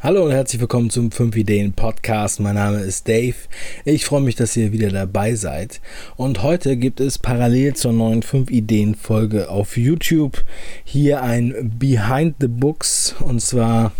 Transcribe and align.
Hallo 0.00 0.24
und 0.24 0.30
herzlich 0.30 0.60
willkommen 0.60 0.90
zum 0.90 1.10
5 1.10 1.34
Ideen 1.34 1.72
Podcast. 1.72 2.38
Mein 2.38 2.54
Name 2.54 2.78
ist 2.78 3.08
Dave. 3.08 3.34
Ich 3.84 4.04
freue 4.04 4.20
mich, 4.20 4.36
dass 4.36 4.56
ihr 4.56 4.70
wieder 4.70 4.90
dabei 4.90 5.34
seid. 5.34 5.80
Und 6.14 6.44
heute 6.44 6.76
gibt 6.76 7.00
es 7.00 7.18
parallel 7.18 7.74
zur 7.74 7.92
neuen 7.92 8.22
5 8.22 8.48
Ideen 8.48 8.94
Folge 8.94 9.50
auf 9.50 9.76
YouTube 9.76 10.44
hier 10.84 11.24
ein 11.24 11.72
Behind 11.80 12.36
the 12.38 12.46
Books. 12.46 13.16
Und 13.18 13.42
zwar 13.42 13.90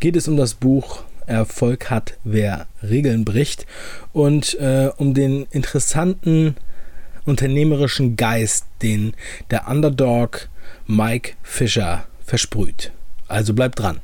geht 0.00 0.16
es 0.16 0.26
um 0.26 0.36
das 0.36 0.54
Buch 0.54 1.04
Erfolg 1.26 1.90
hat, 1.90 2.14
wer 2.24 2.66
Regeln 2.82 3.24
bricht. 3.24 3.66
Und 4.12 4.58
äh, 4.58 4.90
um 4.96 5.14
den 5.14 5.46
interessanten 5.52 6.56
unternehmerischen 7.24 8.16
Geist, 8.16 8.66
den 8.82 9.12
der 9.52 9.68
Underdog 9.68 10.48
Mike 10.88 11.34
Fischer 11.44 12.08
versprüht. 12.24 12.90
Also 13.28 13.54
bleibt 13.54 13.78
dran. 13.78 14.00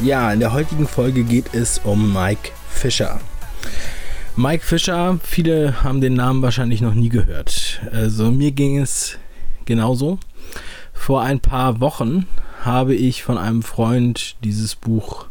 Ja, 0.00 0.32
in 0.32 0.38
der 0.38 0.52
heutigen 0.52 0.86
Folge 0.86 1.24
geht 1.24 1.54
es 1.54 1.78
um 1.78 2.12
Mike 2.12 2.52
Fischer. 2.70 3.20
Mike 4.36 4.64
Fischer, 4.64 5.18
viele 5.24 5.82
haben 5.82 6.00
den 6.00 6.14
Namen 6.14 6.40
wahrscheinlich 6.40 6.80
noch 6.80 6.94
nie 6.94 7.08
gehört. 7.08 7.80
Also 7.90 8.30
mir 8.30 8.52
ging 8.52 8.78
es 8.78 9.18
genauso. 9.64 10.20
Vor 10.92 11.22
ein 11.22 11.40
paar 11.40 11.80
Wochen 11.80 12.26
habe 12.62 12.94
ich 12.94 13.24
von 13.24 13.38
einem 13.38 13.64
Freund 13.64 14.36
dieses 14.44 14.76
Buch 14.76 15.26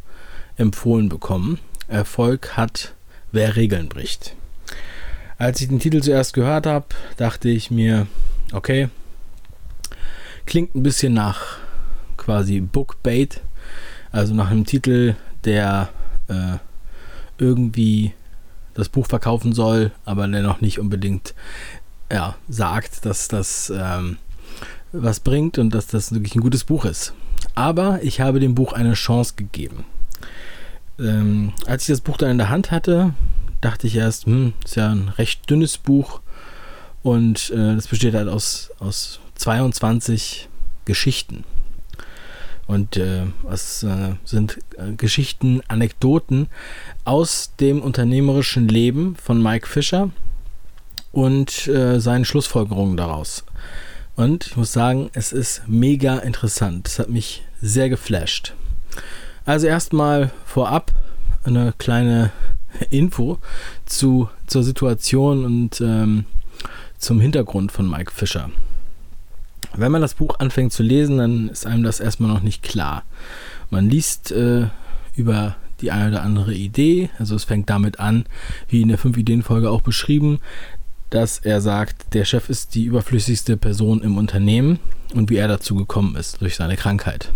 empfohlen 0.58 1.08
bekommen. 1.08 1.60
Erfolg 1.88 2.58
hat, 2.58 2.94
wer 3.32 3.56
Regeln 3.56 3.88
bricht. 3.88 4.36
Als 5.38 5.62
ich 5.62 5.70
den 5.70 5.80
Titel 5.80 6.02
zuerst 6.02 6.34
gehört 6.34 6.66
habe, 6.66 6.88
dachte 7.16 7.48
ich 7.48 7.72
mir, 7.72 8.06
okay, 8.52 8.90
klingt 10.46 10.76
ein 10.76 10.84
bisschen 10.84 11.14
nach 11.14 11.58
quasi 12.18 12.60
Bookbait 12.60 13.40
also 14.12 14.34
nach 14.34 14.50
einem 14.50 14.66
Titel, 14.66 15.16
der 15.44 15.90
äh, 16.28 16.58
irgendwie 17.38 18.14
das 18.74 18.90
Buch 18.90 19.08
verkaufen 19.08 19.54
soll, 19.54 19.92
aber 20.06 20.28
der 20.28 20.44
noch 20.44 20.62
nicht 20.62 20.80
unbedingt 20.80 21.34
ja, 22.12 22.36
sagt, 22.48 23.06
dass 23.06 23.28
das 23.28 23.72
ähm, 23.76 24.18
was 24.92 25.20
bringt 25.20 25.58
und 25.58 25.74
dass 25.74 25.88
das 25.88 26.14
wirklich 26.14 26.36
ein 26.36 26.42
gutes 26.42 26.64
Buch 26.64 26.86
ist. 26.86 27.14
Aber 27.56 28.02
ich 28.04 28.22
habe 28.22 28.40
dem 28.40 28.56
Buch 28.56 28.74
eine 28.74 28.94
Chance 28.94 29.34
gegeben. 29.36 29.86
Ähm, 31.00 31.54
als 31.66 31.84
ich 31.84 31.90
das 31.90 32.02
Buch 32.02 32.18
dann 32.18 32.32
in 32.32 32.38
der 32.38 32.50
Hand 32.50 32.72
hatte, 32.72 33.14
dachte 33.62 33.88
ich 33.88 33.96
erst, 33.96 34.26
hm, 34.26 34.54
ist 34.64 34.76
ja 34.76 34.90
ein 34.90 35.10
recht 35.10 35.50
dünnes 35.50 35.78
Buch 35.78 36.22
und 37.04 37.50
äh, 37.52 37.76
das 37.76 37.88
besteht 37.88 38.14
halt 38.14 38.28
aus, 38.28 38.72
aus 38.80 39.20
22 39.36 40.50
Geschichten. 40.86 41.44
Und 42.68 42.98
äh, 42.98 43.24
was 43.44 43.84
äh, 43.84 44.16
sind 44.26 44.60
äh, 44.78 44.92
Geschichten, 44.92 45.62
Anekdoten 45.70 46.48
aus 47.06 47.54
dem 47.60 47.82
unternehmerischen 47.82 48.68
Leben 48.68 49.16
von 49.16 49.42
Mike 49.42 49.68
Fischer 49.68 50.10
und 51.14 51.68
äh, 51.68 52.00
seinen 52.00 52.26
Schlussfolgerungen 52.26 52.98
daraus. 52.98 53.46
Und 54.18 54.48
ich 54.48 54.58
muss 54.58 54.74
sagen, 54.74 55.10
es 55.14 55.32
ist 55.32 55.62
mega 55.68 56.18
interessant. 56.18 56.88
Es 56.88 57.00
hat 57.00 57.10
mich 57.10 57.44
sehr 57.62 57.88
geflasht. 57.88 58.54
Also 59.46 59.68
erstmal 59.68 60.32
vorab 60.46 60.92
eine 61.44 61.74
kleine 61.78 62.32
Info 62.90 63.38
zu, 63.86 64.30
zur 64.46 64.64
Situation 64.64 65.46
und 65.46 65.80
ähm, 65.80 66.26
zum 66.98 67.22
Hintergrund 67.22 67.72
von 67.72 67.90
Mike 67.90 68.12
Fischer. 68.12 68.50
Wenn 69.78 69.92
man 69.92 70.02
das 70.02 70.16
Buch 70.16 70.40
anfängt 70.40 70.74
zu 70.74 70.84
lesen, 70.84 71.18
dann 71.18 71.50
ist 71.50 71.66
einem 71.66 71.84
das 71.84 72.00
erstmal 72.00 72.32
noch 72.32 72.42
nicht 72.42 72.64
klar. 72.64 73.04
Man 73.70 73.90
liest 73.90 74.32
äh, 74.32 74.68
über 75.16 75.56
die 75.82 75.92
eine 75.92 76.10
oder 76.10 76.24
andere 76.24 76.54
Idee. 76.54 77.10
Also 77.20 77.36
es 77.36 77.44
fängt 77.44 77.70
damit 77.70 78.00
an, 78.00 78.26
wie 78.68 78.82
in 78.82 78.88
der 78.88 79.00
5-Ideen-Folge 79.00 79.70
auch 79.70 79.82
beschrieben, 79.82 80.40
dass 81.10 81.40
er 81.40 81.62
sagt, 81.62 82.14
der 82.14 82.26
Chef 82.26 82.50
ist 82.50 82.76
die 82.76 82.84
überflüssigste 82.84 83.56
Person 83.56 84.02
im 84.02 84.18
Unternehmen 84.18 84.80
und 85.14 85.30
wie 85.30 85.38
er 85.38 85.48
dazu 85.48 85.76
gekommen 85.76 86.16
ist 86.16 86.42
durch 86.42 86.56
seine 86.56 86.76
Krankheit. 86.76 87.32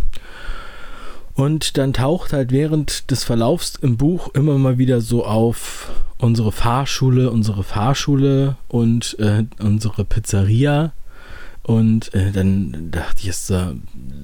Und 1.33 1.77
dann 1.77 1.93
taucht 1.93 2.33
halt 2.33 2.51
während 2.51 3.09
des 3.09 3.23
Verlaufs 3.23 3.75
im 3.75 3.97
Buch 3.97 4.33
immer 4.33 4.57
mal 4.57 4.77
wieder 4.77 4.99
so 4.99 5.25
auf 5.25 5.89
unsere 6.17 6.51
Fahrschule, 6.51 7.31
unsere 7.31 7.63
Fahrschule 7.63 8.57
und 8.67 9.17
äh, 9.19 9.45
unsere 9.59 10.03
Pizzeria 10.03 10.91
und 11.63 12.13
äh, 12.13 12.31
dann 12.31 12.89
dachte 12.91 13.21
ich, 13.21 13.27
es 13.27 13.49
äh, 13.49 13.73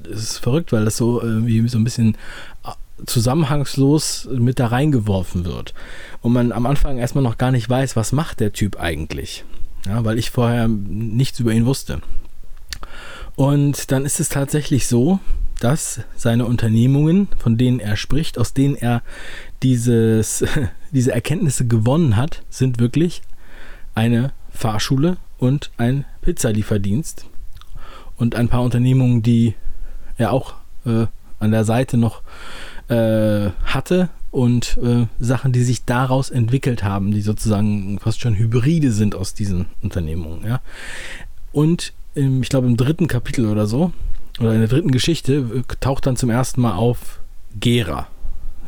ist 0.09 0.39
verrückt, 0.39 0.71
weil 0.71 0.85
das 0.85 0.97
so 0.97 1.21
irgendwie 1.21 1.67
so 1.67 1.77
ein 1.77 1.83
bisschen 1.83 2.15
äh, 2.65 2.71
zusammenhangslos 3.05 4.27
mit 4.31 4.59
da 4.59 4.67
reingeworfen 4.67 5.45
wird. 5.45 5.73
Und 6.21 6.33
man 6.33 6.51
am 6.51 6.65
Anfang 6.65 6.97
erstmal 6.97 7.23
noch 7.23 7.37
gar 7.37 7.51
nicht 7.51 7.69
weiß, 7.69 7.95
was 7.95 8.11
macht 8.11 8.39
der 8.39 8.53
Typ 8.53 8.79
eigentlich. 8.79 9.45
Ja, 9.85 10.03
weil 10.03 10.17
ich 10.17 10.31
vorher 10.31 10.67
nichts 10.67 11.39
über 11.39 11.53
ihn 11.53 11.65
wusste. 11.65 12.01
Und 13.35 13.91
dann 13.91 14.03
ist 14.03 14.19
es 14.19 14.29
tatsächlich 14.29 14.87
so, 14.87 15.19
dass 15.59 16.01
seine 16.15 16.45
Unternehmungen, 16.45 17.27
von 17.37 17.57
denen 17.57 17.79
er 17.79 17.95
spricht, 17.95 18.39
aus 18.39 18.53
denen 18.53 18.75
er 18.75 19.03
dieses, 19.61 20.43
diese 20.91 21.13
Erkenntnisse 21.13 21.67
gewonnen 21.67 22.15
hat, 22.15 22.41
sind 22.49 22.79
wirklich 22.79 23.21
eine 23.93 24.33
Fahrschule 24.49 25.17
und 25.37 25.71
ein 25.77 26.05
Pizzalieferdienst 26.21 27.25
und 28.17 28.35
ein 28.35 28.49
paar 28.49 28.63
Unternehmungen, 28.63 29.21
die 29.21 29.55
er 30.17 30.33
auch 30.33 30.55
äh, 30.85 31.05
an 31.39 31.51
der 31.51 31.63
Seite 31.63 31.97
noch 31.97 32.21
äh, 32.87 33.49
hatte 33.63 34.09
und 34.31 34.77
äh, 34.77 35.07
Sachen, 35.19 35.51
die 35.51 35.63
sich 35.63 35.85
daraus 35.85 36.29
entwickelt 36.29 36.83
haben, 36.83 37.11
die 37.11 37.21
sozusagen 37.21 37.99
fast 37.99 38.19
schon 38.21 38.35
Hybride 38.35 38.91
sind 38.91 39.15
aus 39.15 39.33
diesen 39.33 39.67
Unternehmungen. 39.81 40.45
Ja. 40.45 40.61
Und 41.51 41.93
im, 42.15 42.41
ich 42.41 42.49
glaube 42.49 42.67
im 42.67 42.77
dritten 42.77 43.07
Kapitel 43.07 43.45
oder 43.47 43.67
so, 43.67 43.93
oder 44.39 44.53
in 44.53 44.59
der 44.59 44.67
dritten 44.67 44.91
Geschichte, 44.91 45.33
äh, 45.33 45.75
taucht 45.79 46.05
dann 46.05 46.17
zum 46.17 46.29
ersten 46.29 46.61
Mal 46.61 46.73
auf 46.73 47.19
Gera. 47.59 48.07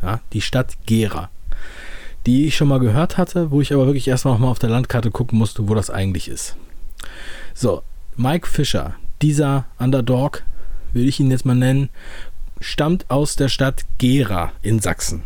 Ja, 0.02 0.22
die 0.34 0.42
Stadt 0.42 0.78
Gera. 0.86 1.30
Die 2.26 2.48
ich 2.48 2.56
schon 2.56 2.68
mal 2.68 2.80
gehört 2.80 3.18
hatte, 3.18 3.52
wo 3.52 3.62
ich 3.62 3.74
aber 3.74 3.86
wirklich 3.86 4.08
erst 4.08 4.26
noch 4.26 4.38
mal 4.38 4.50
auf 4.50 4.60
der 4.60 4.70
Landkarte 4.70 5.12
gucken 5.12 5.40
musste, 5.40 5.68
wo 5.70 5.74
das 5.74 5.90
eigentlich 5.90 6.28
ist. 6.28 6.56
So, 7.54 7.82
Mike 8.16 8.48
Fischer, 8.48 8.96
dieser 9.22 9.66
Underdog, 9.78 10.44
will 10.94 11.08
ich 11.08 11.20
ihn 11.20 11.32
jetzt 11.32 11.46
mal 11.46 11.56
nennen, 11.56 11.90
stammt 12.60 13.10
aus 13.10 13.36
der 13.36 13.50
Stadt 13.50 13.86
Gera 13.98 14.52
in 14.62 14.80
Sachsen. 14.80 15.24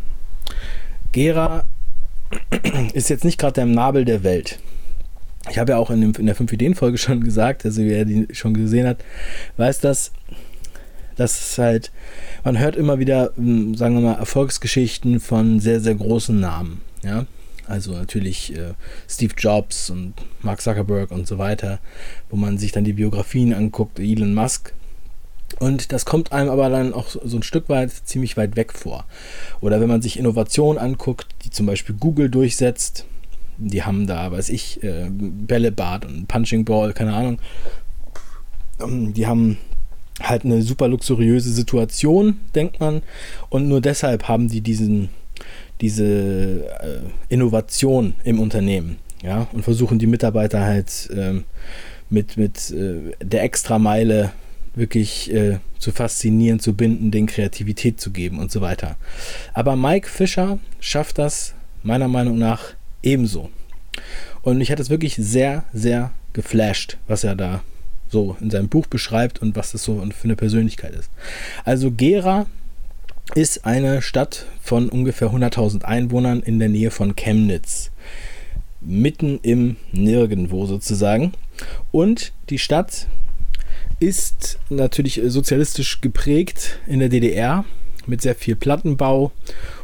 Gera 1.12 1.66
ist 2.94 3.10
jetzt 3.10 3.24
nicht 3.24 3.40
gerade 3.40 3.54
der 3.54 3.66
Nabel 3.66 4.06
der 4.06 4.24
Welt. 4.24 4.60
Ich 5.50 5.58
habe 5.60 5.74
ja 5.74 5.78
auch 5.78 5.90
in, 5.90 6.02
dem, 6.02 6.14
in 6.14 6.26
der 6.26 6.36
5-Ideen-Folge 6.36 6.98
schon 7.00 7.22
gesagt, 7.22 7.66
also 7.66 7.82
wer 7.84 8.06
die 8.06 8.28
schon 8.32 8.54
gesehen 8.54 8.88
hat, 8.88 9.04
weiß 9.58 9.80
das, 9.80 10.12
dass 11.16 11.40
es 11.40 11.58
halt, 11.58 11.92
man 12.44 12.60
hört 12.60 12.76
immer 12.76 13.00
wieder, 13.00 13.32
hm, 13.36 13.76
sagen 13.76 13.96
wir 13.96 14.02
mal, 14.02 14.20
Erfolgsgeschichten 14.20 15.20
von 15.20 15.60
sehr, 15.60 15.80
sehr 15.80 15.96
großen 15.96 16.40
Namen. 16.40 16.82
Ja, 17.04 17.26
also 17.68 17.94
natürlich 17.94 18.56
äh, 18.56 18.74
Steve 19.08 19.34
Jobs 19.38 19.90
und 19.90 20.14
Mark 20.42 20.62
Zuckerberg 20.62 21.12
und 21.12 21.28
so 21.28 21.38
weiter, 21.38 21.80
wo 22.30 22.36
man 22.36 22.58
sich 22.58 22.72
dann 22.72 22.84
die 22.84 22.94
Biografien 22.94 23.54
anguckt, 23.54 24.00
Elon 24.00 24.34
Musk. 24.34 24.74
Und 25.60 25.92
das 25.92 26.06
kommt 26.06 26.32
einem 26.32 26.50
aber 26.50 26.70
dann 26.70 26.94
auch 26.94 27.08
so 27.10 27.38
ein 27.38 27.44
Stück 27.44 27.70
weit 27.70 27.92
ziemlich 27.92 28.38
weit 28.38 28.56
weg 28.56 28.74
vor. 28.74 29.06
Oder 29.62 29.80
wenn 29.80 29.88
man 29.88 30.02
sich 30.02 30.18
Innovationen 30.18 30.82
anguckt, 30.82 31.28
die 31.44 31.52
zum 31.52 31.66
Beispiel 31.66 31.96
Google 31.96 32.30
durchsetzt, 32.30 33.06
die 33.58 33.84
haben 33.84 34.08
da, 34.08 34.32
weiß 34.32 34.50
ich, 34.50 34.84
äh, 34.84 35.10
Bällebad 35.10 36.06
und 36.06 36.28
Punching 36.28 36.66
Ball, 36.66 36.94
keine 36.94 37.14
Ahnung. 37.14 37.40
Ähm, 38.82 39.14
die 39.14 39.28
haben 39.28 39.58
halt 40.22 40.46
eine 40.46 40.62
super 40.62 40.88
luxuriöse 40.88 41.52
Situation, 41.52 42.40
denkt 42.56 42.80
man. 42.80 43.02
Und 43.50 43.68
nur 43.68 43.82
deshalb 43.82 44.28
haben 44.28 44.48
die 44.48 44.62
diesen 44.62 45.10
diese 45.82 46.06
äh, 46.06 47.00
Innovation 47.30 48.16
im 48.24 48.40
Unternehmen, 48.40 48.98
ja, 49.22 49.48
und 49.52 49.64
versuchen 49.64 50.00
die 50.00 50.08
Mitarbeiter 50.08 50.62
halt 50.62 51.10
ähm, 51.14 51.44
mit, 52.10 52.38
mit 52.38 52.72
äh, 52.72 53.12
der 53.22 53.44
Extrameile 53.44 54.32
wirklich 54.76 55.34
äh, 55.34 55.60
zu 55.80 55.92
faszinieren, 55.92 56.60
zu 56.60 56.74
binden, 56.74 57.12
den 57.12 57.26
Kreativität 57.26 58.00
zu 58.00 58.12
geben 58.12 58.40
und 58.40 58.52
so 58.52 58.62
weiter. 58.62 58.96
Aber 59.54 59.76
Mike 59.76 60.08
Fischer 60.08 60.58
schafft 60.80 61.18
das 61.18 61.54
meiner 61.84 62.08
Meinung 62.08 62.38
nach 62.38 62.76
ebenso. 63.02 63.50
Und 64.42 64.58
mich 64.58 64.72
hat 64.72 64.80
es 64.80 64.90
wirklich 64.90 65.16
sehr, 65.16 65.66
sehr 65.74 66.12
geflasht, 66.32 66.98
was 67.08 67.24
er 67.24 67.36
da 67.36 67.62
so 68.14 68.38
in 68.40 68.50
seinem 68.50 68.70
Buch 68.70 68.88
beschreibt 68.88 69.42
und 69.42 69.58
was 69.58 69.74
das 69.74 69.84
so 69.84 70.02
für 70.12 70.24
eine 70.24 70.38
Persönlichkeit 70.38 70.96
ist. 70.96 71.12
Also 71.66 71.92
Gera 71.92 72.46
ist 73.36 73.66
eine 73.66 74.02
Stadt 74.02 74.46
von 74.62 74.88
ungefähr 74.88 75.30
100.000 75.30 75.84
Einwohnern 75.84 76.42
in 76.42 76.60
der 76.60 76.70
Nähe 76.70 76.92
von 76.92 77.16
Chemnitz. 77.18 77.92
mitten 78.86 79.40
im 79.44 79.78
Nirgendwo 79.92 80.66
sozusagen. 80.66 81.32
Und 81.92 82.34
die 82.50 82.60
Stadt 82.60 83.08
ist 84.00 84.60
natürlich 84.70 85.22
sozialistisch 85.28 86.02
geprägt 86.02 86.80
in 86.88 87.00
der 87.00 87.10
DDR 87.10 87.64
mit 88.06 88.22
sehr 88.22 88.36
viel 88.36 88.56
Plattenbau 88.56 89.32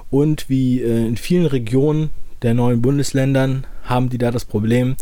und 0.09 0.49
wie 0.49 0.81
äh, 0.81 1.07
in 1.07 1.15
vielen 1.15 1.45
Regionen 1.45 2.09
der 2.41 2.53
neuen 2.53 2.81
Bundesländern 2.81 3.65
haben 3.83 4.09
die 4.09 4.17
da 4.17 4.31
das 4.31 4.45
Problem, 4.45 4.95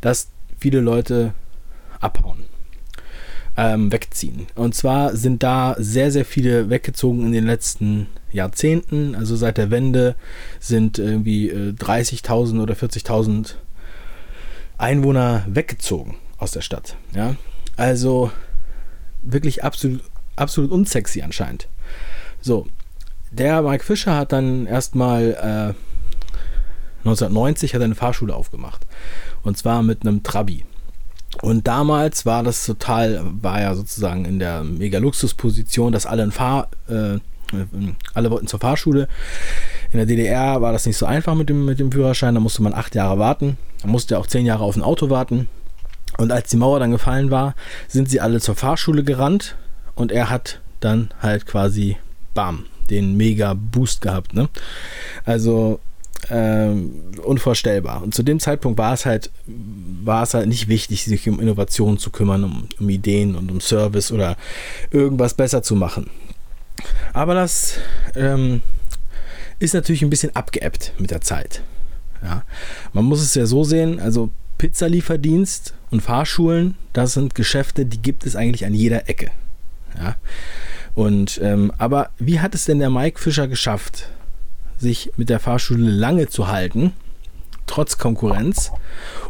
dass 0.00 0.30
viele 0.58 0.80
Leute 0.80 1.34
abhauen, 2.00 2.44
ähm, 3.60 3.92
wegziehen. 3.92 4.46
Und 4.54 4.74
zwar 4.74 5.14
sind 5.14 5.42
da 5.42 5.76
sehr, 5.78 6.10
sehr 6.10 6.24
viele 6.24 6.70
weggezogen 6.70 7.26
in 7.26 7.32
den 7.32 7.46
letzten 7.46 8.06
Jahrzehnten. 8.32 9.14
Also 9.14 9.36
seit 9.36 9.58
der 9.58 9.70
Wende 9.70 10.16
sind 10.58 10.98
irgendwie 10.98 11.50
äh, 11.50 11.72
30.000 11.72 12.62
oder 12.62 12.74
40.000 12.74 13.54
Einwohner 14.78 15.44
weggezogen 15.46 16.16
aus 16.38 16.52
der 16.52 16.62
Stadt. 16.62 16.96
Ja? 17.14 17.36
Also 17.76 18.32
wirklich 19.22 19.62
absolut, 19.62 20.00
absolut 20.36 20.70
unsexy 20.70 21.20
anscheinend. 21.20 21.68
So, 22.40 22.66
der 23.30 23.60
Mike 23.60 23.84
Fischer 23.84 24.16
hat 24.16 24.32
dann 24.32 24.66
erstmal 24.66 25.74
äh, 25.74 25.74
1990 27.00 27.74
hat 27.74 27.82
eine 27.82 27.94
Fahrschule 27.94 28.34
aufgemacht. 28.34 28.86
Und 29.42 29.58
zwar 29.58 29.82
mit 29.82 30.02
einem 30.02 30.22
Trabi. 30.22 30.64
Und 31.42 31.66
damals 31.66 32.26
war 32.26 32.42
das 32.42 32.66
total, 32.66 33.20
war 33.40 33.60
ja 33.60 33.74
sozusagen 33.74 34.24
in 34.24 34.38
der 34.38 34.64
mega 34.64 34.98
Luxusposition, 34.98 35.92
dass 35.92 36.06
alle 36.06 36.22
ein 36.22 36.32
Fahr, 36.32 36.68
äh, 36.88 37.18
alle 38.14 38.30
wollten 38.30 38.46
zur 38.46 38.60
Fahrschule. 38.60 39.08
In 39.92 39.98
der 39.98 40.06
DDR 40.06 40.60
war 40.60 40.72
das 40.72 40.86
nicht 40.86 40.96
so 40.96 41.06
einfach 41.06 41.34
mit 41.34 41.48
dem, 41.48 41.64
mit 41.64 41.80
dem 41.80 41.90
Führerschein, 41.90 42.34
da 42.34 42.40
musste 42.40 42.62
man 42.62 42.74
acht 42.74 42.94
Jahre 42.94 43.18
warten. 43.18 43.56
Da 43.82 43.88
musste 43.88 44.18
auch 44.18 44.26
zehn 44.26 44.46
Jahre 44.46 44.64
auf 44.64 44.76
ein 44.76 44.82
Auto 44.82 45.10
warten. 45.10 45.48
Und 46.18 46.32
als 46.32 46.50
die 46.50 46.56
Mauer 46.56 46.80
dann 46.80 46.90
gefallen 46.90 47.30
war, 47.30 47.54
sind 47.88 48.10
sie 48.10 48.20
alle 48.20 48.40
zur 48.40 48.54
Fahrschule 48.54 49.04
gerannt 49.04 49.56
und 49.94 50.12
er 50.12 50.30
hat 50.30 50.60
dann 50.80 51.10
halt 51.20 51.46
quasi, 51.46 51.96
bam, 52.34 52.66
den 52.90 53.16
mega 53.16 53.54
Boost 53.54 54.00
gehabt. 54.00 54.34
Ne? 54.34 54.48
Also 55.24 55.80
ähm, 56.30 57.12
unvorstellbar. 57.22 58.02
Und 58.02 58.14
zu 58.14 58.22
dem 58.22 58.40
Zeitpunkt 58.40 58.78
war 58.78 58.92
es 58.92 59.06
halt, 59.06 59.30
war 59.46 60.22
es 60.22 60.34
halt 60.34 60.48
nicht 60.48 60.68
wichtig, 60.68 61.04
sich 61.04 61.28
um 61.28 61.40
Innovationen 61.40 61.98
zu 61.98 62.10
kümmern, 62.10 62.44
um, 62.44 62.68
um 62.78 62.88
Ideen 62.88 63.34
und 63.34 63.50
um 63.50 63.60
Service 63.60 64.12
oder 64.12 64.36
irgendwas 64.90 65.34
besser 65.34 65.62
zu 65.62 65.76
machen. 65.76 66.10
Aber 67.12 67.34
das 67.34 67.74
ähm, 68.14 68.62
ist 69.58 69.74
natürlich 69.74 70.02
ein 70.02 70.10
bisschen 70.10 70.34
abgeebbt 70.34 70.92
mit 70.98 71.10
der 71.10 71.20
Zeit. 71.20 71.62
Ja. 72.22 72.42
Man 72.92 73.04
muss 73.04 73.22
es 73.22 73.34
ja 73.34 73.46
so 73.46 73.64
sehen, 73.64 74.00
also 74.00 74.30
Pizzalieferdienst 74.58 75.74
und 75.90 76.02
Fahrschulen, 76.02 76.76
das 76.92 77.14
sind 77.14 77.34
Geschäfte, 77.34 77.86
die 77.86 78.02
gibt 78.02 78.26
es 78.26 78.36
eigentlich 78.36 78.66
an 78.66 78.74
jeder 78.74 79.08
Ecke. 79.08 79.30
Ja. 79.98 80.16
Und 80.94 81.40
ähm, 81.42 81.72
aber 81.78 82.10
wie 82.18 82.40
hat 82.40 82.54
es 82.54 82.64
denn 82.64 82.78
der 82.78 82.90
Mike 82.90 83.18
Fischer 83.18 83.48
geschafft, 83.48 84.08
sich 84.80 85.12
mit 85.16 85.28
der 85.28 85.40
Fahrschule 85.40 85.90
lange 85.90 86.28
zu 86.28 86.48
halten, 86.48 86.92
trotz 87.66 87.98
Konkurrenz 87.98 88.72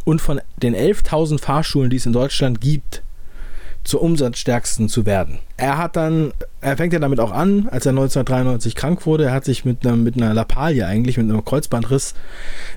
und 0.03 0.21
von 0.21 0.41
den 0.61 0.75
11.000 0.75 1.39
Fahrschulen, 1.39 1.89
die 1.89 1.97
es 1.97 2.05
in 2.05 2.13
Deutschland 2.13 2.61
gibt, 2.61 3.03
zur 3.83 4.01
umsatzstärksten 4.01 4.89
zu 4.89 5.05
werden. 5.05 5.39
Er 5.57 5.77
hat 5.77 5.95
dann, 5.95 6.33
er 6.61 6.77
fängt 6.77 6.93
ja 6.93 6.99
damit 6.99 7.19
auch 7.19 7.31
an, 7.31 7.67
als 7.69 7.85
er 7.85 7.91
1993 7.91 8.75
krank 8.75 9.05
wurde, 9.05 9.25
er 9.25 9.33
hat 9.33 9.45
sich 9.45 9.65
mit 9.65 9.85
einer, 9.85 9.95
mit 9.95 10.15
einer 10.15 10.33
Lappalie 10.33 10.85
eigentlich, 10.85 11.17
mit 11.17 11.29
einem 11.29 11.43
Kreuzbandriss, 11.43 12.13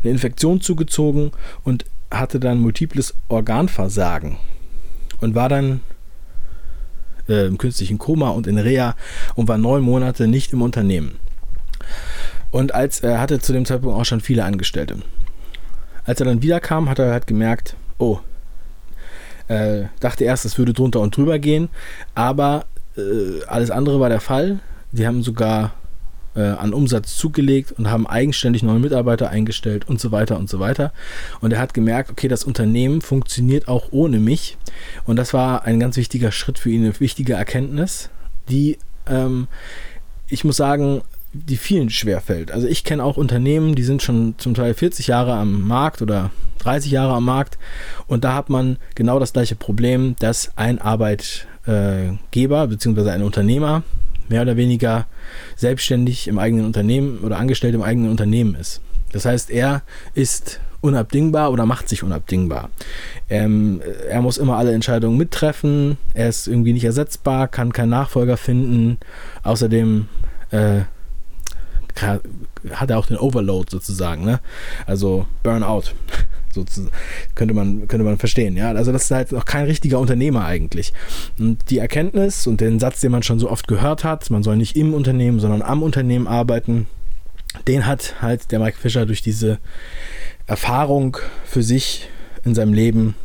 eine 0.02 0.12
Infektion 0.12 0.60
zugezogen 0.60 1.32
und 1.62 1.84
hatte 2.10 2.40
dann 2.40 2.60
multiples 2.60 3.14
Organversagen 3.28 4.36
und 5.20 5.34
war 5.34 5.48
dann 5.48 5.80
äh, 7.28 7.46
im 7.46 7.58
künstlichen 7.58 7.98
Koma 7.98 8.30
und 8.30 8.46
in 8.46 8.58
Reha 8.58 8.94
und 9.34 9.48
war 9.48 9.58
neun 9.58 9.82
Monate 9.82 10.26
nicht 10.26 10.52
im 10.52 10.62
Unternehmen. 10.62 11.18
Und 12.54 12.72
als 12.72 13.00
er 13.00 13.20
hatte 13.20 13.40
zu 13.40 13.52
dem 13.52 13.64
Zeitpunkt 13.64 13.98
auch 13.98 14.04
schon 14.04 14.20
viele 14.20 14.44
Angestellte. 14.44 14.98
Als 16.04 16.20
er 16.20 16.26
dann 16.26 16.40
wiederkam, 16.40 16.88
hat 16.88 17.00
er 17.00 17.10
halt 17.10 17.26
gemerkt, 17.26 17.74
oh, 17.98 18.20
äh, 19.48 19.86
dachte 19.98 20.22
erst, 20.22 20.44
es 20.44 20.56
würde 20.56 20.72
drunter 20.72 21.00
und 21.00 21.16
drüber 21.16 21.40
gehen, 21.40 21.68
aber 22.14 22.66
äh, 22.96 23.42
alles 23.48 23.72
andere 23.72 23.98
war 23.98 24.08
der 24.08 24.20
Fall. 24.20 24.60
Die 24.92 25.04
haben 25.04 25.24
sogar 25.24 25.74
äh, 26.36 26.42
an 26.42 26.72
Umsatz 26.72 27.16
zugelegt 27.16 27.72
und 27.72 27.90
haben 27.90 28.06
eigenständig 28.06 28.62
neue 28.62 28.78
Mitarbeiter 28.78 29.30
eingestellt 29.30 29.88
und 29.88 30.00
so 30.00 30.12
weiter 30.12 30.38
und 30.38 30.48
so 30.48 30.60
weiter. 30.60 30.92
Und 31.40 31.52
er 31.52 31.58
hat 31.58 31.74
gemerkt, 31.74 32.12
okay, 32.12 32.28
das 32.28 32.44
Unternehmen 32.44 33.00
funktioniert 33.00 33.66
auch 33.66 33.88
ohne 33.90 34.20
mich. 34.20 34.58
Und 35.06 35.16
das 35.16 35.34
war 35.34 35.64
ein 35.64 35.80
ganz 35.80 35.96
wichtiger 35.96 36.30
Schritt 36.30 36.60
für 36.60 36.70
ihn, 36.70 36.84
eine 36.84 37.00
wichtige 37.00 37.32
Erkenntnis, 37.32 38.10
die 38.48 38.78
ähm, 39.08 39.48
ich 40.28 40.44
muss 40.44 40.56
sagen, 40.56 41.02
die 41.34 41.56
vielen 41.56 41.90
schwerfällt. 41.90 42.52
Also 42.52 42.66
ich 42.68 42.84
kenne 42.84 43.02
auch 43.02 43.16
Unternehmen, 43.16 43.74
die 43.74 43.82
sind 43.82 44.02
schon 44.02 44.34
zum 44.38 44.54
Teil 44.54 44.72
40 44.72 45.08
Jahre 45.08 45.34
am 45.34 45.66
Markt 45.66 46.00
oder 46.00 46.30
30 46.60 46.92
Jahre 46.92 47.14
am 47.14 47.24
Markt 47.24 47.58
und 48.06 48.24
da 48.24 48.34
hat 48.34 48.48
man 48.48 48.78
genau 48.94 49.18
das 49.18 49.32
gleiche 49.32 49.56
Problem, 49.56 50.14
dass 50.20 50.52
ein 50.56 50.80
Arbeitgeber 50.80 52.68
bzw. 52.68 53.10
ein 53.10 53.22
Unternehmer 53.22 53.82
mehr 54.28 54.42
oder 54.42 54.56
weniger 54.56 55.06
selbstständig 55.56 56.28
im 56.28 56.38
eigenen 56.38 56.64
Unternehmen 56.64 57.18
oder 57.18 57.38
angestellt 57.38 57.74
im 57.74 57.82
eigenen 57.82 58.10
Unternehmen 58.10 58.54
ist. 58.54 58.80
Das 59.12 59.24
heißt, 59.24 59.50
er 59.50 59.82
ist 60.14 60.60
unabdingbar 60.80 61.50
oder 61.50 61.66
macht 61.66 61.88
sich 61.88 62.02
unabdingbar. 62.02 62.70
Ähm, 63.28 63.80
er 64.08 64.22
muss 64.22 64.38
immer 64.38 64.56
alle 64.56 64.72
Entscheidungen 64.72 65.16
mittreffen, 65.16 65.98
er 66.14 66.28
ist 66.28 66.46
irgendwie 66.46 66.72
nicht 66.72 66.84
ersetzbar, 66.84 67.48
kann 67.48 67.72
keinen 67.72 67.90
Nachfolger 67.90 68.36
finden. 68.36 68.98
Außerdem 69.42 70.08
äh, 70.50 70.82
hat 72.02 72.90
er 72.90 72.98
auch 72.98 73.06
den 73.06 73.16
Overload 73.16 73.70
sozusagen, 73.70 74.24
ne? 74.24 74.40
Also 74.86 75.26
Burnout. 75.42 75.84
Sozusagen, 76.54 76.92
könnte 77.34 77.52
man, 77.52 77.88
könnte 77.88 78.04
man 78.04 78.16
verstehen, 78.16 78.56
ja. 78.56 78.70
Also 78.70 78.92
das 78.92 79.04
ist 79.04 79.10
halt 79.10 79.34
auch 79.34 79.44
kein 79.44 79.64
richtiger 79.64 79.98
Unternehmer 79.98 80.44
eigentlich. 80.44 80.92
Und 81.36 81.68
die 81.68 81.78
Erkenntnis 81.78 82.46
und 82.46 82.60
den 82.60 82.78
Satz, 82.78 83.00
den 83.00 83.10
man 83.10 83.24
schon 83.24 83.40
so 83.40 83.50
oft 83.50 83.66
gehört 83.66 84.04
hat, 84.04 84.30
man 84.30 84.44
soll 84.44 84.56
nicht 84.56 84.76
im 84.76 84.94
Unternehmen, 84.94 85.40
sondern 85.40 85.62
am 85.62 85.82
Unternehmen 85.82 86.28
arbeiten, 86.28 86.86
den 87.66 87.86
hat 87.86 88.22
halt 88.22 88.52
der 88.52 88.60
Mike 88.60 88.78
Fischer 88.78 89.04
durch 89.04 89.20
diese 89.20 89.58
Erfahrung 90.46 91.16
für 91.44 91.64
sich 91.64 92.08
in 92.44 92.54
seinem 92.54 92.72
Leben 92.72 93.16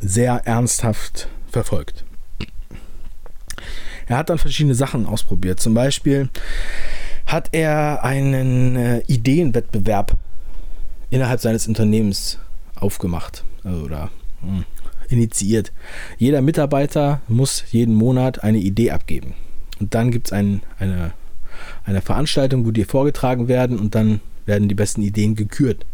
sehr 0.00 0.42
ernsthaft 0.44 1.28
verfolgt. 1.50 2.04
Er 4.06 4.18
hat 4.18 4.30
dann 4.30 4.38
verschiedene 4.38 4.74
Sachen 4.74 5.06
ausprobiert. 5.06 5.58
Zum 5.58 5.74
Beispiel 5.74 6.28
hat 7.26 7.48
er 7.52 8.04
einen 8.04 8.76
äh, 8.76 9.02
Ideenwettbewerb 9.06 10.16
innerhalb 11.10 11.40
seines 11.40 11.66
Unternehmens 11.66 12.38
aufgemacht 12.76 13.44
also, 13.64 13.84
oder 13.84 14.10
mh, 14.42 14.48
hm, 14.48 14.64
initiiert. 15.08 15.72
Jeder 16.18 16.40
Mitarbeiter 16.40 17.20
muss 17.28 17.64
jeden 17.70 17.94
Monat 17.94 18.42
eine 18.42 18.58
Idee 18.58 18.92
abgeben. 18.92 19.34
Und 19.80 19.94
dann 19.94 20.10
gibt 20.10 20.28
es 20.28 20.32
ein, 20.32 20.62
eine, 20.78 21.12
eine 21.84 22.00
Veranstaltung, 22.00 22.64
wo 22.64 22.70
die 22.70 22.84
vorgetragen 22.84 23.48
werden 23.48 23.78
und 23.78 23.94
dann 23.94 24.20
werden 24.46 24.68
die 24.68 24.74
besten 24.74 25.02
Ideen 25.02 25.34
gekürt. 25.34 25.84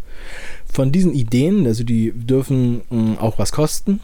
Von 0.70 0.92
diesen 0.92 1.14
Ideen, 1.14 1.66
also 1.66 1.84
die 1.84 2.12
dürfen 2.12 2.82
mh, 2.90 2.90
hm, 2.90 3.18
auch 3.18 3.38
was 3.38 3.52
kosten, 3.52 4.00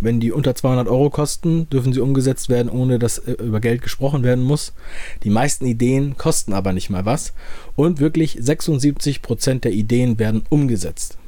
wenn 0.00 0.20
die 0.20 0.32
unter 0.32 0.54
200 0.54 0.88
Euro 0.88 1.10
kosten, 1.10 1.68
dürfen 1.70 1.92
sie 1.92 2.00
umgesetzt 2.00 2.48
werden, 2.48 2.70
ohne 2.70 2.98
dass 2.98 3.18
äh, 3.18 3.32
über 3.32 3.60
Geld 3.60 3.82
gesprochen 3.82 4.22
werden 4.22 4.44
muss. 4.44 4.72
Die 5.22 5.30
meisten 5.30 5.66
Ideen 5.66 6.16
kosten 6.16 6.52
aber 6.52 6.72
nicht 6.72 6.90
mal 6.90 7.04
was. 7.04 7.32
Und 7.74 8.00
wirklich 8.00 8.38
76 8.40 9.22
Prozent 9.22 9.64
der 9.64 9.72
Ideen 9.72 10.18
werden 10.18 10.42
umgesetzt. 10.50 11.18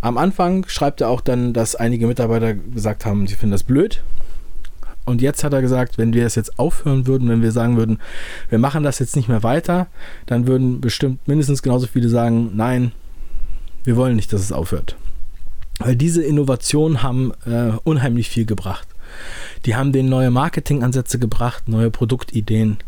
Am 0.00 0.16
Anfang 0.16 0.66
schreibt 0.66 1.02
er 1.02 1.10
auch 1.10 1.20
dann, 1.20 1.52
dass 1.52 1.74
einige 1.74 2.06
Mitarbeiter 2.06 2.54
gesagt 2.54 3.04
haben, 3.04 3.26
sie 3.26 3.34
finden 3.34 3.52
das 3.52 3.64
blöd. 3.64 4.02
Und 5.04 5.20
jetzt 5.20 5.44
hat 5.44 5.52
er 5.52 5.60
gesagt, 5.60 5.98
wenn 5.98 6.14
wir 6.14 6.24
das 6.24 6.36
jetzt 6.36 6.58
aufhören 6.58 7.06
würden, 7.06 7.28
wenn 7.28 7.42
wir 7.42 7.52
sagen 7.52 7.76
würden, 7.76 7.98
wir 8.48 8.58
machen 8.58 8.82
das 8.82 8.98
jetzt 8.98 9.16
nicht 9.16 9.28
mehr 9.28 9.42
weiter, 9.42 9.88
dann 10.26 10.46
würden 10.46 10.80
bestimmt 10.80 11.26
mindestens 11.26 11.62
genauso 11.62 11.86
viele 11.86 12.08
sagen, 12.08 12.52
nein, 12.54 12.92
wir 13.84 13.96
wollen 13.96 14.16
nicht, 14.16 14.32
dass 14.32 14.40
es 14.40 14.52
aufhört. 14.52 14.96
Weil 15.80 15.96
diese 15.96 16.22
Innovationen 16.22 17.02
haben 17.02 17.32
äh, 17.46 17.72
unheimlich 17.84 18.28
viel 18.28 18.44
gebracht. 18.44 18.86
Die 19.64 19.74
haben 19.74 19.92
denen 19.92 20.08
neue 20.08 20.30
Marketingansätze 20.30 21.18
gebracht, 21.18 21.68
neue 21.68 21.90
Produktideen 21.90 22.78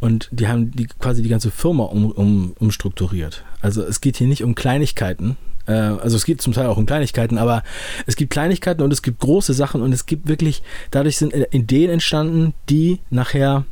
und 0.00 0.28
die 0.32 0.48
haben 0.48 0.72
die, 0.72 0.86
quasi 0.86 1.22
die 1.22 1.28
ganze 1.28 1.50
Firma 1.52 1.84
um, 1.84 2.10
um, 2.10 2.54
umstrukturiert. 2.58 3.44
Also 3.60 3.82
es 3.84 4.00
geht 4.00 4.16
hier 4.16 4.26
nicht 4.26 4.42
um 4.42 4.56
Kleinigkeiten, 4.56 5.36
äh, 5.68 5.72
also 5.72 6.16
es 6.16 6.24
geht 6.24 6.42
zum 6.42 6.52
Teil 6.52 6.66
auch 6.66 6.76
um 6.76 6.86
Kleinigkeiten, 6.86 7.38
aber 7.38 7.62
es 8.06 8.16
gibt 8.16 8.32
Kleinigkeiten 8.32 8.82
und 8.82 8.92
es 8.92 9.02
gibt 9.02 9.20
große 9.20 9.54
Sachen 9.54 9.82
und 9.82 9.92
es 9.92 10.06
gibt 10.06 10.26
wirklich, 10.26 10.62
dadurch 10.90 11.16
sind 11.16 11.32
Ideen 11.52 11.90
entstanden, 11.90 12.54
die 12.68 12.98
nachher 13.10 13.64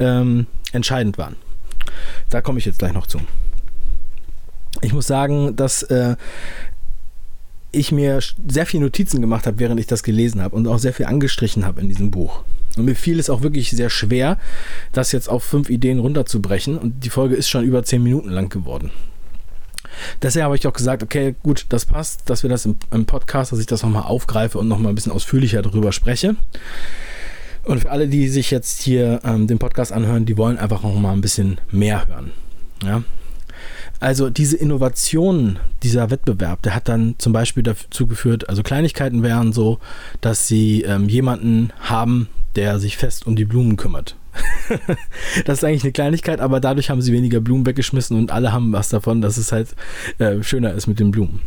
ähm, 0.00 0.46
entscheidend 0.72 1.18
waren. 1.18 1.36
Da 2.30 2.40
komme 2.40 2.58
ich 2.58 2.64
jetzt 2.64 2.78
gleich 2.80 2.92
noch 2.92 3.06
zu. 3.06 3.20
Ich 4.80 4.92
muss 4.92 5.06
sagen, 5.06 5.54
dass 5.54 5.82
äh, 5.84 6.16
ich 7.74 7.92
mir 7.92 8.20
sehr 8.48 8.66
viel 8.66 8.80
Notizen 8.80 9.20
gemacht 9.20 9.46
habe, 9.46 9.58
während 9.58 9.80
ich 9.80 9.86
das 9.86 10.02
gelesen 10.02 10.40
habe 10.40 10.56
und 10.56 10.66
auch 10.66 10.78
sehr 10.78 10.92
viel 10.92 11.06
angestrichen 11.06 11.64
habe 11.64 11.80
in 11.80 11.88
diesem 11.88 12.10
Buch. 12.10 12.42
Und 12.76 12.86
mir 12.86 12.96
fiel 12.96 13.18
es 13.18 13.30
auch 13.30 13.42
wirklich 13.42 13.70
sehr 13.70 13.90
schwer, 13.90 14.38
das 14.92 15.12
jetzt 15.12 15.28
auf 15.28 15.44
fünf 15.44 15.70
Ideen 15.70 15.98
runterzubrechen. 15.98 16.78
Und 16.78 17.04
die 17.04 17.10
Folge 17.10 17.36
ist 17.36 17.48
schon 17.48 17.64
über 17.64 17.84
zehn 17.84 18.02
Minuten 18.02 18.30
lang 18.30 18.48
geworden. 18.48 18.90
Deshalb 20.22 20.44
habe 20.44 20.56
ich 20.56 20.66
auch 20.66 20.72
gesagt, 20.72 21.02
okay, 21.02 21.36
gut, 21.42 21.66
das 21.68 21.86
passt, 21.86 22.28
dass 22.28 22.42
wir 22.42 22.50
das 22.50 22.66
im, 22.66 22.76
im 22.90 23.06
Podcast, 23.06 23.52
dass 23.52 23.60
ich 23.60 23.66
das 23.66 23.82
nochmal 23.82 24.02
aufgreife 24.02 24.58
und 24.58 24.66
nochmal 24.66 24.92
ein 24.92 24.94
bisschen 24.96 25.12
ausführlicher 25.12 25.62
darüber 25.62 25.92
spreche. 25.92 26.36
Und 27.62 27.80
für 27.80 27.90
alle, 27.90 28.08
die 28.08 28.28
sich 28.28 28.50
jetzt 28.50 28.82
hier 28.82 29.20
ähm, 29.24 29.46
den 29.46 29.58
Podcast 29.58 29.92
anhören, 29.92 30.26
die 30.26 30.36
wollen 30.36 30.58
einfach 30.58 30.82
noch 30.82 30.94
mal 30.94 31.12
ein 31.12 31.20
bisschen 31.20 31.60
mehr 31.70 32.06
hören. 32.08 32.32
Ja? 32.82 33.02
Also 34.00 34.30
diese 34.30 34.56
Innovation, 34.56 35.58
dieser 35.82 36.10
Wettbewerb, 36.10 36.62
der 36.62 36.74
hat 36.74 36.88
dann 36.88 37.14
zum 37.18 37.32
Beispiel 37.32 37.62
dazu 37.62 38.06
geführt, 38.06 38.48
also 38.48 38.62
Kleinigkeiten 38.62 39.22
wären 39.22 39.52
so, 39.52 39.78
dass 40.20 40.46
sie 40.46 40.82
ähm, 40.82 41.08
jemanden 41.08 41.72
haben, 41.80 42.28
der 42.56 42.78
sich 42.78 42.96
fest 42.96 43.26
um 43.26 43.36
die 43.36 43.44
Blumen 43.44 43.76
kümmert. 43.76 44.16
das 45.44 45.58
ist 45.58 45.64
eigentlich 45.64 45.84
eine 45.84 45.92
Kleinigkeit, 45.92 46.40
aber 46.40 46.60
dadurch 46.60 46.90
haben 46.90 47.02
sie 47.02 47.12
weniger 47.12 47.40
Blumen 47.40 47.66
weggeschmissen 47.66 48.18
und 48.18 48.30
alle 48.30 48.52
haben 48.52 48.72
was 48.72 48.88
davon, 48.88 49.20
dass 49.20 49.36
es 49.36 49.52
halt 49.52 49.74
äh, 50.18 50.42
schöner 50.42 50.72
ist 50.72 50.86
mit 50.86 50.98
den 50.98 51.10
Blumen. 51.10 51.42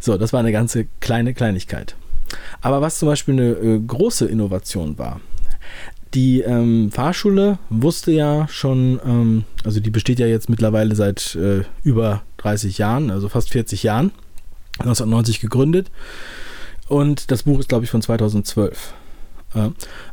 So, 0.00 0.16
das 0.18 0.32
war 0.32 0.40
eine 0.40 0.52
ganze 0.52 0.86
kleine 1.00 1.34
Kleinigkeit. 1.34 1.96
Aber 2.60 2.80
was 2.80 2.98
zum 2.98 3.08
Beispiel 3.08 3.34
eine 3.34 3.50
äh, 3.52 3.80
große 3.80 4.26
Innovation 4.26 4.98
war, 4.98 5.20
die 6.14 6.40
ähm, 6.40 6.90
Fahrschule 6.90 7.58
wusste 7.70 8.12
ja 8.12 8.46
schon, 8.48 9.00
ähm, 9.04 9.44
also 9.64 9.80
die 9.80 9.90
besteht 9.90 10.18
ja 10.18 10.26
jetzt 10.26 10.48
mittlerweile 10.48 10.94
seit 10.94 11.34
äh, 11.36 11.62
über 11.82 12.22
30 12.38 12.78
Jahren, 12.78 13.10
also 13.10 13.28
fast 13.28 13.50
40 13.50 13.82
Jahren, 13.82 14.12
1990 14.78 15.40
gegründet. 15.40 15.90
Und 16.88 17.30
das 17.30 17.44
Buch 17.44 17.58
ist, 17.58 17.68
glaube 17.68 17.84
ich, 17.84 17.90
von 17.90 18.02
2012. 18.02 18.94
Ja. 19.54 19.72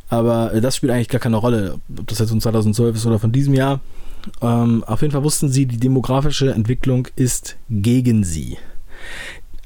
Aber 0.09 0.59
das 0.61 0.75
spielt 0.75 0.91
eigentlich 0.91 1.09
gar 1.09 1.21
keine 1.21 1.37
Rolle, 1.37 1.79
ob 1.97 2.07
das 2.07 2.19
jetzt 2.19 2.29
von 2.29 2.41
2012 2.41 2.95
ist 2.95 3.05
oder 3.05 3.19
von 3.19 3.31
diesem 3.31 3.53
Jahr. 3.53 3.79
Ähm, 4.41 4.83
auf 4.85 5.01
jeden 5.01 5.11
Fall 5.11 5.23
wussten 5.23 5.49
sie, 5.49 5.65
die 5.65 5.77
demografische 5.77 6.51
Entwicklung 6.51 7.07
ist 7.15 7.57
gegen 7.69 8.23
sie. 8.23 8.57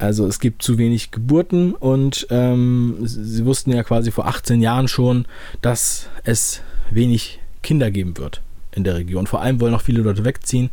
Also 0.04 0.26
es 0.26 0.38
gibt 0.38 0.62
zu 0.62 0.76
wenig 0.76 1.10
Geburten 1.10 1.72
und 1.72 2.26
ähm, 2.30 2.98
sie 3.02 3.44
wussten 3.46 3.72
ja 3.72 3.82
quasi 3.82 4.10
vor 4.10 4.26
18 4.26 4.60
Jahren 4.60 4.86
schon, 4.86 5.24
dass 5.62 6.08
es 6.24 6.60
wenig 6.90 7.40
Kinder 7.62 7.90
geben 7.90 8.18
wird 8.18 8.42
in 8.72 8.84
der 8.84 8.96
Region. 8.96 9.26
Vor 9.26 9.40
allem 9.40 9.60
wollen 9.60 9.72
noch 9.72 9.80
viele 9.80 10.02
Leute 10.02 10.24
wegziehen 10.24 10.68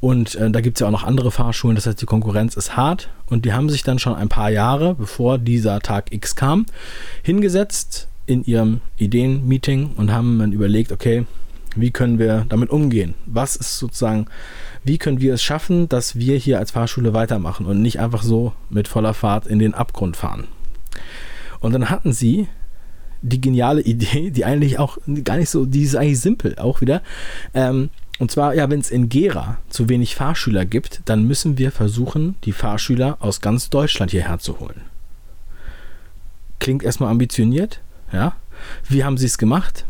und 0.00 0.34
äh, 0.34 0.50
da 0.50 0.60
gibt 0.60 0.76
es 0.76 0.80
ja 0.80 0.88
auch 0.88 0.92
noch 0.92 1.04
andere 1.04 1.30
Fahrschulen, 1.30 1.76
das 1.76 1.86
heißt 1.86 2.02
die 2.02 2.06
Konkurrenz 2.06 2.56
ist 2.56 2.76
hart 2.76 3.10
und 3.26 3.44
die 3.44 3.52
haben 3.52 3.70
sich 3.70 3.84
dann 3.84 4.00
schon 4.00 4.16
ein 4.16 4.28
paar 4.28 4.50
Jahre, 4.50 4.96
bevor 4.96 5.38
dieser 5.38 5.78
Tag 5.80 6.12
X 6.12 6.34
kam, 6.34 6.66
hingesetzt 7.22 8.08
in 8.26 8.44
ihrem 8.44 8.80
Ideenmeeting 8.96 9.92
und 9.96 10.10
haben 10.10 10.38
dann 10.40 10.52
überlegt, 10.52 10.90
okay, 10.90 11.26
wie 11.76 11.90
können 11.90 12.18
wir 12.18 12.46
damit 12.48 12.70
umgehen? 12.70 13.14
Was 13.26 13.56
ist 13.56 13.78
sozusagen, 13.78 14.26
wie 14.84 14.98
können 14.98 15.20
wir 15.20 15.34
es 15.34 15.42
schaffen, 15.42 15.88
dass 15.88 16.16
wir 16.16 16.36
hier 16.36 16.58
als 16.58 16.72
Fahrschule 16.72 17.14
weitermachen 17.14 17.66
und 17.66 17.82
nicht 17.82 18.00
einfach 18.00 18.22
so 18.22 18.52
mit 18.70 18.88
voller 18.88 19.14
Fahrt 19.14 19.46
in 19.46 19.58
den 19.58 19.74
Abgrund 19.74 20.16
fahren? 20.16 20.44
Und 21.60 21.72
dann 21.72 21.90
hatten 21.90 22.12
sie 22.12 22.48
die 23.22 23.40
geniale 23.40 23.80
Idee, 23.84 24.30
die 24.30 24.44
eigentlich 24.44 24.78
auch 24.78 24.98
gar 25.24 25.36
nicht 25.36 25.50
so, 25.50 25.66
die 25.66 25.82
ist 25.82 25.96
eigentlich 25.96 26.20
simpel 26.20 26.56
auch 26.58 26.80
wieder. 26.80 27.02
Ähm, 27.54 27.90
und 28.18 28.30
zwar, 28.30 28.54
ja, 28.54 28.70
wenn 28.70 28.80
es 28.80 28.90
in 28.90 29.08
Gera 29.08 29.58
zu 29.68 29.88
wenig 29.88 30.14
Fahrschüler 30.14 30.64
gibt, 30.64 31.00
dann 31.06 31.24
müssen 31.24 31.58
wir 31.58 31.72
versuchen, 31.72 32.36
die 32.44 32.52
Fahrschüler 32.52 33.16
aus 33.20 33.40
ganz 33.40 33.70
Deutschland 33.70 34.12
hierher 34.12 34.38
zu 34.38 34.60
holen. 34.60 34.82
Klingt 36.60 36.84
erstmal 36.84 37.10
ambitioniert, 37.10 37.80
ja. 38.12 38.36
Wie 38.88 39.02
haben 39.02 39.18
sie 39.18 39.26
es 39.26 39.36
gemacht? 39.36 39.84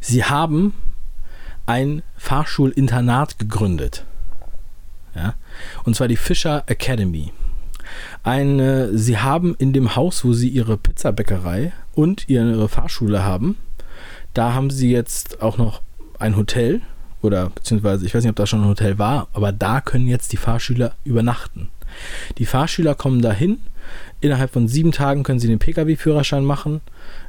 Sie 0.00 0.24
haben 0.24 0.74
ein 1.66 2.02
Fahrschulinternat 2.16 3.38
gegründet. 3.38 4.04
Ja? 5.14 5.34
Und 5.84 5.96
zwar 5.96 6.08
die 6.08 6.16
Fischer 6.16 6.64
Academy. 6.66 7.32
Eine, 8.22 8.96
sie 8.96 9.18
haben 9.18 9.54
in 9.58 9.72
dem 9.72 9.96
Haus, 9.96 10.24
wo 10.24 10.32
sie 10.32 10.48
ihre 10.48 10.76
Pizzabäckerei 10.76 11.72
und 11.94 12.28
ihre 12.28 12.68
Fahrschule 12.68 13.24
haben, 13.24 13.56
da 14.34 14.52
haben 14.52 14.70
sie 14.70 14.90
jetzt 14.90 15.40
auch 15.40 15.56
noch 15.58 15.82
ein 16.18 16.36
Hotel 16.36 16.82
oder 17.22 17.50
beziehungsweise 17.50 18.04
ich 18.04 18.14
weiß 18.14 18.22
nicht, 18.22 18.30
ob 18.30 18.36
da 18.36 18.46
schon 18.46 18.62
ein 18.62 18.68
Hotel 18.68 18.98
war, 18.98 19.28
aber 19.32 19.52
da 19.52 19.80
können 19.80 20.06
jetzt 20.06 20.32
die 20.32 20.36
Fahrschüler 20.36 20.94
übernachten. 21.04 21.68
Die 22.38 22.46
Fahrschüler 22.46 22.94
kommen 22.94 23.22
dahin, 23.22 23.60
innerhalb 24.20 24.52
von 24.52 24.68
sieben 24.68 24.92
Tagen 24.92 25.22
können 25.22 25.38
sie 25.38 25.48
den 25.48 25.58
Pkw-Führerschein 25.58 26.44
machen 26.44 26.80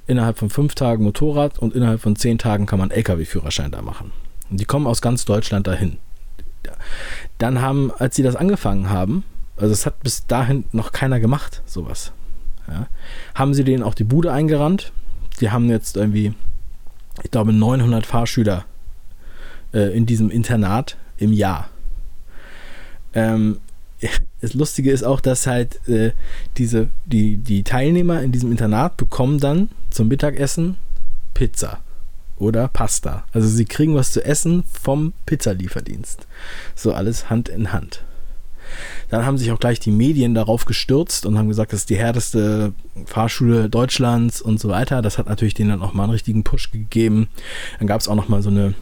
innerhalb 0.08 0.38
von 0.38 0.50
fünf 0.50 0.76
Tagen 0.76 1.04
Motorrad 1.04 1.60
und 1.60 1.76
innerhalb 1.76 2.02
von 2.02 2.16
zehn 2.16 2.38
Tagen 2.38 2.66
kann 2.66 2.80
man 2.80 2.92
LKW-Führerschein 2.92 3.72
da 3.72 3.82
machen. 3.82 4.12
Und 4.50 4.60
die 4.60 4.66
kommen 4.66 4.88
aus 4.88 5.02
ganz 5.02 5.26
Deutschland 5.26 5.68
dahin. 5.68 5.98
Dann 7.38 7.62
haben, 7.62 7.92
als 7.92 8.16
sie 8.16 8.24
das 8.24 8.36
angefangen 8.36 8.90
haben, 8.90 9.24
also 9.58 9.74
es 9.74 9.86
hat 9.86 10.02
bis 10.02 10.28
dahin 10.28 10.66
noch 10.72 10.92
keiner 10.92 11.20
gemacht, 11.20 11.62
sowas. 11.66 12.12
Ja, 12.68 12.88
haben 13.36 13.54
sie 13.54 13.64
denen 13.64 13.84
auch 13.84 13.94
die 13.94 14.04
Bude 14.04 14.32
eingerannt. 14.32 14.92
Die 15.40 15.52
haben 15.52 15.70
jetzt 15.70 15.96
irgendwie, 15.96 16.34
ich 17.24 17.32
glaube, 17.32 17.54
900 17.54 18.06
Fahrschüler 18.06 18.66
äh, 19.74 19.96
in 19.96 20.06
diesem 20.06 20.30
Internat 20.30 20.98
im 21.18 21.32
Jahr. 21.32 21.70
Ähm, 23.14 23.60
das 24.42 24.54
Lustige 24.54 24.92
ist 24.92 25.04
auch, 25.04 25.20
dass 25.20 25.48
halt 25.48 25.88
äh, 25.88 26.12
diese, 26.58 26.90
die, 27.06 27.38
die 27.38 27.64
Teilnehmer 27.64 28.22
in 28.22 28.32
diesem 28.32 28.52
Internat 28.52 28.98
bekommen 28.98 29.40
dann 29.40 29.70
zum 29.90 30.08
Mittagessen 30.08 30.78
Pizza 31.34 31.80
oder 32.38 32.68
Pasta. 32.68 33.26
Also 33.32 33.48
sie 33.48 33.66
kriegen 33.66 33.96
was 33.96 34.12
zu 34.12 34.24
essen 34.24 34.64
vom 34.72 35.14
Pizzalieferdienst. 35.26 36.28
So 36.76 36.94
alles 36.94 37.30
Hand 37.30 37.50
in 37.50 37.74
Hand. 37.74 38.04
Dann 39.10 39.26
haben 39.26 39.38
sich 39.38 39.52
auch 39.52 39.60
gleich 39.60 39.80
die 39.80 39.92
Medien 39.92 40.34
darauf 40.36 40.66
gestürzt 40.66 41.26
und 41.26 41.38
haben 41.38 41.48
gesagt, 41.48 41.72
das 41.74 41.82
ist 41.82 41.90
die 41.90 41.98
härteste 41.98 42.74
Fahrschule 43.06 43.70
Deutschlands 43.70 44.42
und 44.42 44.60
so 44.60 44.70
weiter. 44.70 45.02
Das 45.02 45.18
hat 45.18 45.28
natürlich 45.28 45.54
denen 45.54 45.70
dann 45.70 45.82
auch 45.82 45.94
mal 45.94 46.04
einen 46.04 46.12
richtigen 46.12 46.44
Push 46.44 46.72
gegeben. 46.72 47.30
Dann 47.80 47.88
gab 47.88 48.02
es 48.02 48.08
auch 48.08 48.16
noch 48.16 48.28
mal 48.28 48.42
so 48.42 48.50
eine 48.50 48.74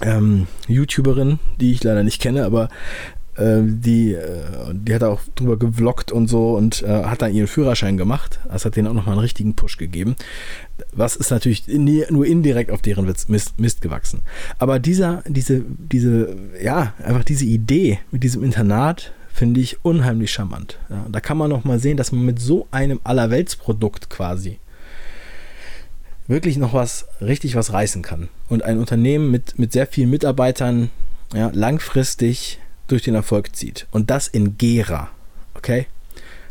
ähm, 0.00 0.46
YouTuberin, 0.66 1.38
die 1.60 1.72
ich 1.72 1.84
leider 1.84 2.04
nicht 2.04 2.22
kenne, 2.22 2.44
aber 2.44 2.68
äh, 3.38 3.60
die, 3.62 4.14
äh, 4.14 4.42
die 4.72 4.94
hat 4.94 5.02
auch 5.02 5.20
drüber 5.34 5.56
gevloggt 5.56 6.12
und 6.12 6.28
so 6.28 6.56
und 6.56 6.82
äh, 6.82 7.04
hat 7.04 7.22
dann 7.22 7.32
ihren 7.32 7.46
Führerschein 7.46 7.96
gemacht. 7.96 8.40
Das 8.50 8.64
hat 8.64 8.76
denen 8.76 8.88
auch 8.88 8.94
nochmal 8.94 9.14
einen 9.14 9.20
richtigen 9.20 9.54
Push 9.54 9.78
gegeben. 9.78 10.16
Was 10.92 11.16
ist 11.16 11.30
natürlich 11.30 11.66
nur 11.68 12.26
indirekt 12.26 12.70
auf 12.70 12.82
deren 12.82 13.06
Mist, 13.28 13.58
Mist 13.58 13.80
gewachsen. 13.80 14.22
Aber 14.58 14.78
dieser, 14.78 15.22
diese, 15.26 15.64
diese, 15.66 16.36
ja, 16.62 16.94
einfach 17.02 17.24
diese 17.24 17.44
Idee 17.44 17.98
mit 18.10 18.22
diesem 18.24 18.42
Internat 18.42 19.12
finde 19.32 19.60
ich 19.60 19.84
unheimlich 19.84 20.32
charmant. 20.32 20.78
Ja, 20.90 21.06
da 21.10 21.20
kann 21.20 21.38
man 21.38 21.50
noch 21.50 21.64
mal 21.64 21.78
sehen, 21.78 21.96
dass 21.96 22.12
man 22.12 22.24
mit 22.24 22.40
so 22.40 22.66
einem 22.70 23.00
Allerweltsprodukt 23.04 24.10
quasi 24.10 24.58
wirklich 26.26 26.58
noch 26.58 26.74
was, 26.74 27.06
richtig 27.20 27.54
was 27.54 27.72
reißen 27.72 28.02
kann. 28.02 28.28
Und 28.48 28.62
ein 28.62 28.78
Unternehmen 28.78 29.30
mit, 29.30 29.58
mit 29.58 29.72
sehr 29.72 29.86
vielen 29.86 30.10
Mitarbeitern 30.10 30.90
ja, 31.34 31.50
langfristig 31.52 32.58
durch 32.88 33.02
den 33.02 33.14
Erfolg 33.14 33.54
zieht. 33.54 33.86
Und 33.90 34.10
das 34.10 34.28
in 34.28 34.58
Gera. 34.58 35.10
Okay? 35.54 35.86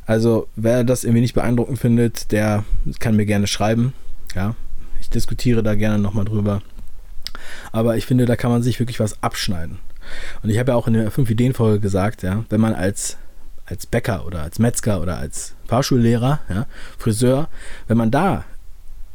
Also, 0.06 0.48
wer 0.56 0.86
das 0.86 1.03
irgendwie 1.03 1.22
nicht 1.22 1.34
beeindruckend 1.34 1.79
findet, 1.79 2.32
der 2.32 2.63
kann 3.00 3.17
mir 3.17 3.25
gerne 3.25 3.48
schreiben. 3.48 3.94
Ja, 4.34 4.56
ich 5.01 5.10
diskutiere 5.10 5.63
da 5.63 5.75
gerne 5.75 6.00
nochmal 6.00 6.25
drüber. 6.25 6.62
Aber 7.72 7.98
ich 7.98 8.06
finde, 8.06 8.25
da 8.25 8.36
kann 8.36 8.51
man 8.51 8.63
sich 8.63 8.79
wirklich 8.79 9.00
was 9.00 9.22
abschneiden. 9.22 9.79
Und 10.41 10.50
ich 10.50 10.58
habe 10.58 10.72
ja 10.72 10.77
auch 10.77 10.88
in 10.88 10.94
der 10.94 11.12
5-Ideen-Folge 11.12 11.82
gesagt, 11.82 12.24
ja, 12.24 12.46
wenn 12.50 12.62
man 12.62 12.74
als, 12.74 13.17
als 13.65 13.86
Bäcker 13.86 14.25
oder 14.25 14.41
als 14.44 14.60
Metzger 14.60 15.01
oder 15.01 15.17
als 15.17 15.53
Fahrschullehrer, 15.67 16.39
ja, 16.50 16.67
Friseur, 16.98 17.50
wenn 17.88 17.98
man 17.98 18.12
da 18.12 18.46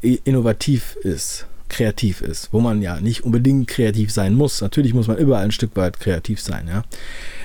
innovativ 0.03 0.97
ist, 0.97 1.47
kreativ 1.73 2.21
ist, 2.21 2.53
wo 2.53 2.61
man 2.61 2.83
ja 2.83 3.01
nicht 3.01 3.25
unbedingt 3.25 3.69
kreativ 3.69 4.13
sein 4.13 4.35
muss. 4.35 4.61
Natürlich 4.61 4.95
muss 4.95 5.09
man 5.09 5.19
überall 5.19 5.45
ein 5.45 5.53
Stück 5.53 5.75
weit 5.77 5.99
kreativ 5.99 6.41
sein, 6.41 6.69
ja. 6.69 6.85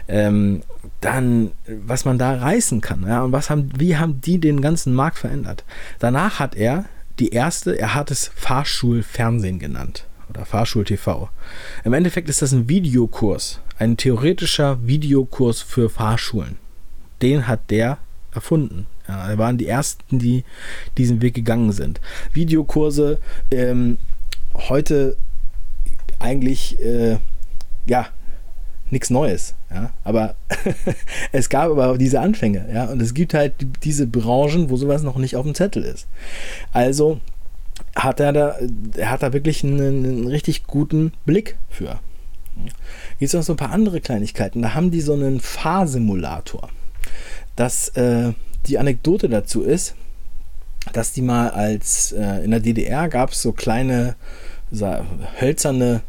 Ähm, 0.07 0.61
dann, 1.01 1.51
was 1.85 2.05
man 2.05 2.17
da 2.17 2.35
reißen 2.35 2.81
kann, 2.81 3.05
ja, 3.07 3.23
und 3.23 3.31
was 3.31 3.49
haben, 3.49 3.71
wie 3.77 3.97
haben 3.97 4.21
die 4.21 4.39
den 4.39 4.61
ganzen 4.61 4.93
Markt 4.93 5.19
verändert? 5.19 5.63
Danach 5.99 6.39
hat 6.39 6.55
er 6.55 6.85
die 7.19 7.29
erste, 7.29 7.77
er 7.77 7.93
hat 7.93 8.11
es 8.11 8.31
Fahrschulfernsehen 8.35 9.59
genannt 9.59 10.05
oder 10.29 10.45
Fahrschul-TV. 10.45 11.29
Im 11.83 11.93
Endeffekt 11.93 12.29
ist 12.29 12.41
das 12.41 12.51
ein 12.51 12.69
Videokurs, 12.69 13.59
ein 13.77 13.97
theoretischer 13.97 14.85
Videokurs 14.85 15.61
für 15.61 15.89
Fahrschulen. 15.89 16.57
Den 17.21 17.47
hat 17.47 17.69
der 17.69 17.97
erfunden. 18.33 18.85
Ja, 19.07 19.29
er 19.29 19.37
waren 19.37 19.57
die 19.57 19.67
ersten, 19.67 20.19
die 20.19 20.43
diesen 20.97 21.21
Weg 21.21 21.33
gegangen 21.33 21.71
sind. 21.71 22.01
Videokurse, 22.33 23.19
ähm, 23.51 23.97
heute 24.57 25.17
eigentlich, 26.19 26.79
äh, 26.81 27.17
ja, 27.85 28.07
nichts 28.89 29.09
Neues. 29.09 29.55
Ja? 29.69 29.91
Aber 30.03 30.35
es 31.31 31.49
gab 31.49 31.71
aber 31.71 31.97
diese 31.97 32.19
Anfänge. 32.19 32.67
Ja? 32.73 32.85
Und 32.85 33.01
es 33.01 33.13
gibt 33.13 33.33
halt 33.33 33.53
diese 33.83 34.07
Branchen, 34.07 34.69
wo 34.69 34.77
sowas 34.77 35.03
noch 35.03 35.17
nicht 35.17 35.35
auf 35.35 35.45
dem 35.45 35.55
Zettel 35.55 35.83
ist. 35.83 36.07
Also 36.71 37.19
hat 37.95 38.19
er 38.19 38.33
da, 38.33 38.55
er 38.95 39.11
hat 39.11 39.23
da 39.23 39.33
wirklich 39.33 39.63
einen, 39.63 39.79
einen 39.79 40.27
richtig 40.27 40.65
guten 40.65 41.13
Blick 41.25 41.57
für. 41.69 41.99
Gibt 43.19 43.29
es 43.29 43.33
noch 43.33 43.43
so 43.43 43.53
ein 43.53 43.57
paar 43.57 43.71
andere 43.71 44.01
Kleinigkeiten. 44.01 44.61
Da 44.61 44.73
haben 44.73 44.91
die 44.91 45.01
so 45.01 45.13
einen 45.13 45.39
Fahrsimulator. 45.39 46.69
Das, 47.55 47.89
äh, 47.89 48.33
die 48.67 48.77
Anekdote 48.77 49.29
dazu 49.29 49.63
ist, 49.63 49.95
dass 50.93 51.11
die 51.11 51.21
mal 51.21 51.49
als 51.49 52.13
äh, 52.13 52.43
in 52.43 52.51
der 52.51 52.59
DDR 52.59 53.09
gab 53.09 53.31
es 53.31 53.41
so 53.41 53.51
kleine 53.51 54.15
hölzerne 54.71 56.01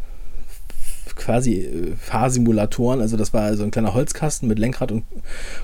quasi 1.18 1.56
äh, 1.56 1.96
Fahrsimulatoren. 1.96 3.00
Also 3.00 3.16
das 3.16 3.34
war 3.34 3.42
also 3.42 3.64
ein 3.64 3.70
kleiner 3.70 3.92
Holzkasten 3.92 4.48
mit 4.48 4.58
Lenkrad 4.58 4.92
und 4.92 5.04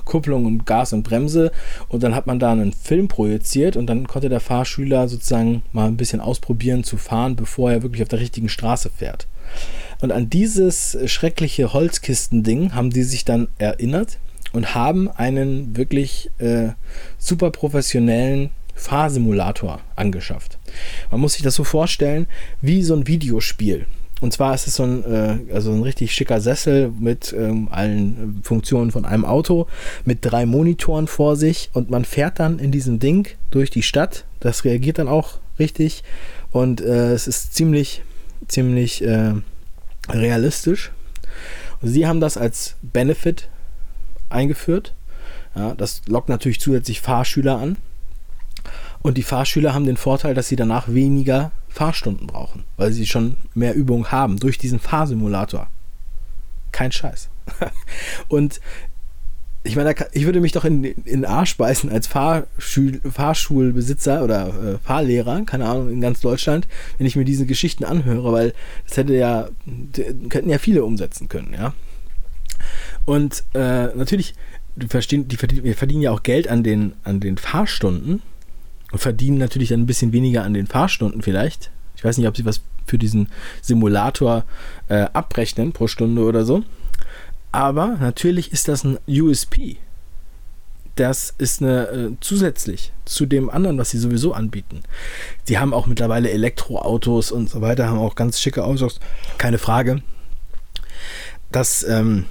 Kupplung 0.04 0.44
und 0.44 0.66
Gas 0.66 0.92
und 0.92 1.04
Bremse. 1.04 1.52
Und 1.88 2.02
dann 2.02 2.14
hat 2.14 2.26
man 2.26 2.38
da 2.38 2.52
einen 2.52 2.72
Film 2.72 3.08
projiziert 3.08 3.76
und 3.76 3.86
dann 3.86 4.06
konnte 4.06 4.28
der 4.28 4.40
Fahrschüler 4.40 5.08
sozusagen 5.08 5.62
mal 5.72 5.86
ein 5.86 5.96
bisschen 5.96 6.20
ausprobieren 6.20 6.84
zu 6.84 6.98
fahren, 6.98 7.36
bevor 7.36 7.72
er 7.72 7.82
wirklich 7.82 8.02
auf 8.02 8.08
der 8.08 8.20
richtigen 8.20 8.48
Straße 8.48 8.90
fährt. 8.90 9.26
Und 10.00 10.12
an 10.12 10.28
dieses 10.28 10.98
schreckliche 11.06 11.72
Holzkistending 11.72 12.74
haben 12.74 12.90
die 12.90 13.04
sich 13.04 13.24
dann 13.24 13.48
erinnert 13.58 14.18
und 14.52 14.74
haben 14.74 15.08
einen 15.08 15.76
wirklich 15.76 16.30
äh, 16.38 16.70
super 17.18 17.50
professionellen 17.50 18.50
Fahrsimulator 18.74 19.80
angeschafft. 19.96 20.58
Man 21.10 21.20
muss 21.20 21.34
sich 21.34 21.42
das 21.42 21.54
so 21.54 21.64
vorstellen 21.64 22.26
wie 22.60 22.82
so 22.82 22.94
ein 22.94 23.06
Videospiel. 23.06 23.86
Und 24.20 24.32
zwar 24.32 24.54
ist 24.54 24.66
es 24.66 24.76
so 24.76 24.84
ein, 24.84 25.04
äh, 25.04 25.52
also 25.52 25.72
ein 25.72 25.82
richtig 25.82 26.12
schicker 26.12 26.40
Sessel 26.40 26.90
mit 26.98 27.34
ähm, 27.36 27.68
allen 27.70 28.40
Funktionen 28.42 28.90
von 28.90 29.04
einem 29.04 29.24
Auto, 29.24 29.66
mit 30.04 30.18
drei 30.22 30.46
Monitoren 30.46 31.08
vor 31.08 31.36
sich 31.36 31.70
und 31.72 31.90
man 31.90 32.04
fährt 32.04 32.38
dann 32.38 32.58
in 32.58 32.70
diesem 32.70 32.98
Ding 32.98 33.28
durch 33.50 33.70
die 33.70 33.82
Stadt. 33.82 34.24
Das 34.40 34.64
reagiert 34.64 34.98
dann 34.98 35.08
auch 35.08 35.40
richtig 35.58 36.04
und 36.52 36.80
äh, 36.80 37.12
es 37.12 37.26
ist 37.26 37.54
ziemlich, 37.54 38.02
ziemlich 38.48 39.04
äh, 39.04 39.34
realistisch. 40.08 40.92
Und 41.82 41.88
sie 41.88 42.06
haben 42.06 42.20
das 42.20 42.36
als 42.36 42.76
Benefit 42.82 43.48
eingeführt. 44.30 44.94
Ja, 45.54 45.74
das 45.74 46.02
lockt 46.06 46.28
natürlich 46.28 46.60
zusätzlich 46.60 47.00
Fahrschüler 47.00 47.58
an. 47.58 47.76
Und 49.04 49.18
die 49.18 49.22
Fahrschüler 49.22 49.74
haben 49.74 49.84
den 49.84 49.98
Vorteil, 49.98 50.32
dass 50.32 50.48
sie 50.48 50.56
danach 50.56 50.88
weniger 50.88 51.52
Fahrstunden 51.68 52.26
brauchen, 52.26 52.64
weil 52.78 52.90
sie 52.90 53.04
schon 53.04 53.36
mehr 53.52 53.74
Übung 53.74 54.10
haben 54.10 54.38
durch 54.38 54.56
diesen 54.56 54.78
Fahrsimulator. 54.78 55.68
Kein 56.72 56.90
Scheiß. 56.90 57.28
Und 58.28 58.62
ich 59.62 59.76
meine, 59.76 59.94
ich 60.12 60.24
würde 60.24 60.40
mich 60.40 60.52
doch 60.52 60.64
in, 60.64 60.84
in 60.84 61.04
den 61.04 61.24
Arsch 61.26 61.58
beißen 61.58 61.90
als 61.90 62.06
Fahrschul 62.06 63.02
Fahrschulbesitzer 63.02 64.24
oder 64.24 64.46
äh, 64.48 64.78
Fahrlehrer, 64.78 65.42
keine 65.44 65.66
Ahnung, 65.66 65.90
in 65.90 66.00
ganz 66.00 66.22
Deutschland, 66.22 66.66
wenn 66.96 67.06
ich 67.06 67.14
mir 67.14 67.26
diese 67.26 67.44
Geschichten 67.44 67.84
anhöre, 67.84 68.32
weil 68.32 68.54
das 68.88 68.96
hätte 68.96 69.14
ja, 69.14 69.50
könnten 70.30 70.48
ja 70.48 70.58
viele 70.58 70.82
umsetzen 70.82 71.28
können, 71.28 71.52
ja. 71.52 71.74
Und 73.04 73.44
äh, 73.52 73.88
natürlich, 73.94 74.34
die 74.76 74.88
verdienen, 74.88 75.28
die 75.28 75.36
verdienen, 75.36 75.64
wir 75.64 75.76
verdienen 75.76 76.00
ja 76.00 76.10
auch 76.10 76.22
Geld 76.22 76.48
an 76.48 76.62
den, 76.62 76.94
an 77.04 77.20
den 77.20 77.36
Fahrstunden 77.36 78.22
und 78.94 79.00
verdienen 79.00 79.38
natürlich 79.38 79.70
dann 79.70 79.80
ein 79.80 79.86
bisschen 79.86 80.12
weniger 80.12 80.44
an 80.44 80.54
den 80.54 80.68
Fahrstunden 80.68 81.20
vielleicht. 81.20 81.72
Ich 81.96 82.04
weiß 82.04 82.16
nicht, 82.16 82.28
ob 82.28 82.36
sie 82.36 82.44
was 82.44 82.60
für 82.86 82.96
diesen 82.96 83.28
Simulator 83.60 84.44
äh, 84.86 85.06
abrechnen 85.12 85.72
pro 85.72 85.88
Stunde 85.88 86.22
oder 86.22 86.44
so. 86.44 86.62
Aber 87.50 87.96
natürlich 88.00 88.52
ist 88.52 88.68
das 88.68 88.84
ein 88.84 88.98
USP. 89.08 89.78
Das 90.94 91.34
ist 91.38 91.60
eine 91.60 91.88
äh, 91.88 92.10
zusätzlich 92.20 92.92
zu 93.04 93.26
dem 93.26 93.50
anderen, 93.50 93.78
was 93.78 93.90
sie 93.90 93.98
sowieso 93.98 94.32
anbieten. 94.32 94.84
Sie 95.42 95.58
haben 95.58 95.74
auch 95.74 95.88
mittlerweile 95.88 96.30
Elektroautos 96.30 97.32
und 97.32 97.50
so 97.50 97.60
weiter, 97.60 97.88
haben 97.88 97.98
auch 97.98 98.14
ganz 98.14 98.38
schicke 98.38 98.62
Autos, 98.62 99.00
keine 99.38 99.58
Frage. 99.58 100.02
Das, 101.50 101.82
ähm, 101.82 102.26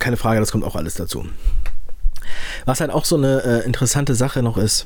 keine 0.00 0.16
Frage, 0.16 0.40
das 0.40 0.50
kommt 0.50 0.64
auch 0.64 0.74
alles 0.74 0.94
dazu. 0.94 1.28
Was 2.64 2.80
halt 2.80 2.90
auch 2.90 3.04
so 3.04 3.16
eine 3.16 3.44
äh, 3.44 3.64
interessante 3.64 4.16
Sache 4.16 4.42
noch 4.42 4.58
ist, 4.58 4.84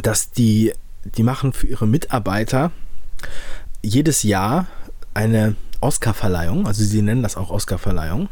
dass 0.00 0.30
die, 0.30 0.72
die 1.04 1.22
machen 1.22 1.52
für 1.52 1.66
ihre 1.66 1.86
Mitarbeiter 1.86 2.70
jedes 3.82 4.22
Jahr 4.22 4.66
eine 5.14 5.56
Oscar-Verleihung, 5.80 6.66
also 6.66 6.84
sie 6.84 7.02
nennen 7.02 7.22
das 7.22 7.36
auch 7.36 7.50
Oscar-Verleihung, 7.50 8.28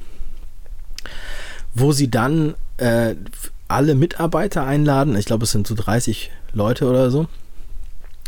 wo 1.74 1.92
sie 1.92 2.10
dann 2.10 2.54
äh, 2.76 3.14
alle 3.68 3.94
Mitarbeiter 3.94 4.64
einladen, 4.64 5.16
ich 5.16 5.26
glaube 5.26 5.44
es 5.44 5.52
sind 5.52 5.66
so 5.66 5.74
30 5.74 6.30
Leute 6.52 6.88
oder 6.88 7.10
so, 7.10 7.28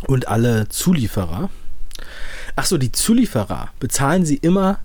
und 0.06 0.28
alle 0.28 0.68
Zulieferer. 0.68 1.50
Achso, 2.56 2.78
die 2.78 2.92
Zulieferer 2.92 3.70
bezahlen 3.80 4.24
sie 4.24 4.36
immer 4.36 4.80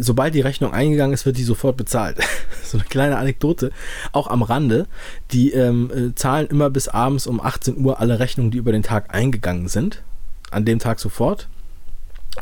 sobald 0.00 0.34
die 0.34 0.40
Rechnung 0.40 0.72
eingegangen 0.72 1.14
ist, 1.14 1.26
wird 1.26 1.38
die 1.38 1.44
sofort 1.44 1.76
bezahlt. 1.76 2.18
so 2.64 2.78
eine 2.78 2.86
kleine 2.86 3.16
Anekdote, 3.16 3.70
auch 4.12 4.26
am 4.28 4.42
Rande. 4.42 4.86
Die 5.32 5.52
ähm, 5.52 5.90
äh, 5.90 6.14
zahlen 6.14 6.46
immer 6.48 6.70
bis 6.70 6.88
abends 6.88 7.26
um 7.26 7.40
18 7.40 7.78
Uhr 7.84 8.00
alle 8.00 8.18
Rechnungen, 8.18 8.50
die 8.50 8.58
über 8.58 8.72
den 8.72 8.82
Tag 8.82 9.14
eingegangen 9.14 9.68
sind. 9.68 10.02
An 10.50 10.64
dem 10.64 10.78
Tag 10.78 11.00
sofort. 11.00 11.48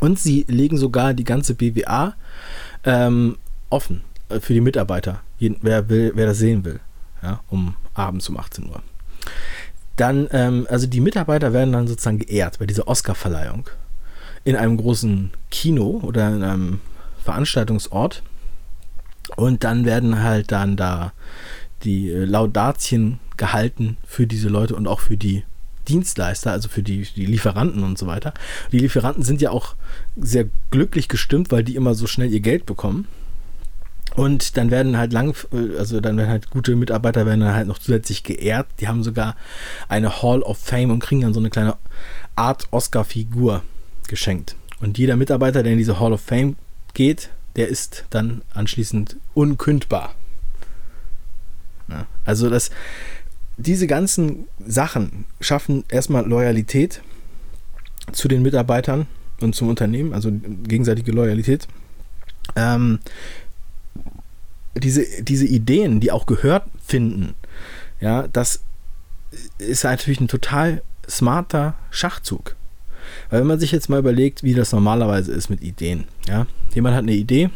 Und 0.01 0.19
sie 0.19 0.45
legen 0.47 0.77
sogar 0.77 1.13
die 1.13 1.23
ganze 1.23 1.55
BWA 1.55 2.13
ähm, 2.83 3.37
offen 3.69 4.01
äh, 4.29 4.39
für 4.39 4.53
die 4.53 4.61
Mitarbeiter, 4.61 5.21
wer, 5.39 5.89
will, 5.89 6.11
wer 6.15 6.27
das 6.27 6.37
sehen 6.37 6.63
will, 6.63 6.79
ja, 7.23 7.41
um 7.49 7.75
abends 7.93 8.29
um 8.29 8.37
18 8.37 8.69
Uhr. 8.69 8.81
Dann, 9.95 10.29
ähm, 10.31 10.67
also 10.69 10.87
die 10.87 11.01
Mitarbeiter 11.01 11.51
werden 11.53 11.73
dann 11.73 11.87
sozusagen 11.87 12.19
geehrt 12.19 12.59
bei 12.59 12.65
dieser 12.65 12.87
Oscar-Verleihung 12.87 13.69
in 14.45 14.55
einem 14.55 14.77
großen 14.77 15.31
Kino 15.51 15.99
oder 16.03 16.29
in 16.29 16.43
einem 16.43 16.81
Veranstaltungsort. 17.29 18.23
Und 19.35 19.63
dann 19.63 19.85
werden 19.85 20.23
halt 20.23 20.51
dann 20.51 20.75
da 20.75 21.13
die 21.83 22.09
äh, 22.09 22.25
Laudatien 22.25 23.19
gehalten 23.37 23.97
für 24.03 24.25
diese 24.25 24.49
Leute 24.49 24.75
und 24.75 24.87
auch 24.87 24.99
für 24.99 25.15
die 25.15 25.43
Dienstleister, 25.87 26.51
also 26.51 26.69
für 26.69 26.81
die, 26.81 27.07
die 27.15 27.27
Lieferanten 27.27 27.83
und 27.83 27.99
so 27.99 28.07
weiter. 28.07 28.33
Die 28.71 28.79
Lieferanten 28.79 29.23
sind 29.23 29.41
ja 29.41 29.51
auch 29.51 29.75
sehr 30.17 30.45
glücklich 30.71 31.07
gestimmt, 31.07 31.51
weil 31.51 31.63
die 31.63 31.75
immer 31.75 31.93
so 31.93 32.07
schnell 32.07 32.31
ihr 32.31 32.39
Geld 32.39 32.65
bekommen. 32.65 33.07
Und 34.15 34.57
dann 34.57 34.71
werden 34.71 34.97
halt 34.97 35.13
lang, 35.13 35.35
äh, 35.53 35.77
also 35.77 36.01
dann 36.01 36.17
werden 36.17 36.29
halt 36.31 36.49
gute 36.49 36.75
Mitarbeiter 36.75 37.27
werden 37.27 37.41
dann 37.41 37.53
halt 37.53 37.67
noch 37.67 37.77
zusätzlich 37.77 38.23
geehrt. 38.23 38.65
Die 38.79 38.87
haben 38.87 39.03
sogar 39.03 39.35
eine 39.87 40.23
Hall 40.23 40.41
of 40.41 40.57
Fame 40.57 40.89
und 40.89 40.99
kriegen 40.99 41.21
dann 41.21 41.35
so 41.35 41.39
eine 41.39 41.51
kleine 41.51 41.77
Art 42.35 42.67
Oscar-Figur 42.71 43.61
geschenkt. 44.07 44.55
Und 44.81 44.97
jeder 44.97 45.15
Mitarbeiter, 45.15 45.61
der 45.61 45.73
in 45.73 45.77
diese 45.77 45.99
Hall 45.99 46.13
of 46.13 46.21
Fame 46.21 46.55
geht, 46.93 47.29
der 47.55 47.67
ist 47.67 48.05
dann 48.09 48.41
anschließend 48.53 49.17
unkündbar. 49.33 50.13
Ja, 51.87 52.05
also 52.25 52.49
das, 52.49 52.69
diese 53.57 53.87
ganzen 53.87 54.47
Sachen 54.65 55.25
schaffen 55.41 55.83
erstmal 55.89 56.25
Loyalität 56.25 57.01
zu 58.11 58.27
den 58.27 58.41
Mitarbeitern 58.41 59.07
und 59.41 59.55
zum 59.55 59.69
Unternehmen, 59.69 60.13
also 60.13 60.31
gegenseitige 60.31 61.11
Loyalität. 61.11 61.67
Ähm, 62.55 62.99
diese, 64.75 65.23
diese 65.23 65.45
Ideen, 65.45 65.99
die 65.99 66.11
auch 66.11 66.25
gehört 66.25 66.63
finden, 66.85 67.35
ja, 67.99 68.27
das 68.27 68.61
ist 69.57 69.83
natürlich 69.83 70.21
ein 70.21 70.27
total 70.27 70.81
smarter 71.07 71.75
Schachzug. 71.91 72.55
Weil 73.29 73.41
wenn 73.41 73.47
man 73.47 73.59
sich 73.59 73.71
jetzt 73.71 73.89
mal 73.89 73.99
überlegt, 73.99 74.43
wie 74.43 74.53
das 74.53 74.71
normalerweise 74.71 75.31
ist 75.31 75.49
mit 75.49 75.61
Ideen, 75.61 76.05
ja, 76.27 76.45
jemand 76.73 76.95
hat 76.95 77.03
eine 77.03 77.13
Idee, 77.13 77.49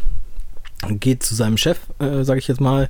geht 0.99 1.23
zu 1.23 1.35
seinem 1.35 1.57
Chef, 1.57 1.79
äh, 1.99 2.23
sage 2.23 2.39
ich 2.39 2.47
jetzt 2.47 2.61
mal, 2.61 2.89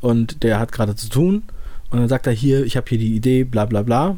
und 0.00 0.42
der 0.42 0.58
hat 0.58 0.72
gerade 0.72 0.94
zu 0.94 1.08
tun 1.08 1.42
und 1.90 1.98
dann 1.98 2.08
sagt 2.08 2.26
er 2.26 2.32
hier, 2.32 2.64
ich 2.64 2.76
habe 2.76 2.88
hier 2.88 2.98
die 2.98 3.14
Idee, 3.14 3.44
bla 3.44 3.66
bla 3.66 3.82
bla. 3.82 4.16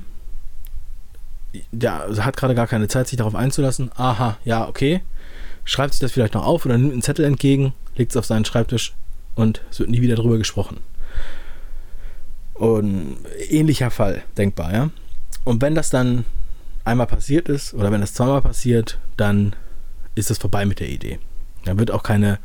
Der 1.70 2.08
hat 2.24 2.36
gerade 2.36 2.54
gar 2.54 2.66
keine 2.66 2.88
Zeit, 2.88 3.08
sich 3.08 3.18
darauf 3.18 3.34
einzulassen. 3.34 3.90
Aha, 3.96 4.38
ja, 4.44 4.66
okay. 4.68 5.02
Schreibt 5.64 5.92
sich 5.92 6.00
das 6.00 6.12
vielleicht 6.12 6.34
noch 6.34 6.46
auf 6.46 6.64
oder 6.64 6.78
nimmt 6.78 6.92
einen 6.92 7.02
Zettel 7.02 7.24
entgegen, 7.24 7.74
legt 7.96 8.12
es 8.12 8.16
auf 8.16 8.24
seinen 8.24 8.44
Schreibtisch 8.44 8.94
und 9.34 9.62
es 9.70 9.78
wird 9.78 9.90
nie 9.90 10.00
wieder 10.00 10.16
drüber 10.16 10.38
gesprochen. 10.38 10.78
Und 12.54 13.16
ähnlicher 13.48 13.90
Fall 13.90 14.22
denkbar, 14.36 14.72
ja. 14.72 14.90
Und 15.44 15.62
wenn 15.62 15.74
das 15.74 15.90
dann 15.90 16.24
einmal 16.84 17.06
passiert 17.06 17.48
ist 17.48 17.74
oder 17.74 17.92
wenn 17.92 18.00
das 18.00 18.14
zweimal 18.14 18.42
passiert, 18.42 18.98
dann 19.16 19.54
ist 20.14 20.30
es 20.30 20.38
vorbei 20.38 20.64
mit 20.64 20.80
der 20.80 20.88
Idee. 20.88 21.18
Dann 21.64 21.78
wird 21.78 21.90
auch 21.90 22.02
keine, 22.02 22.38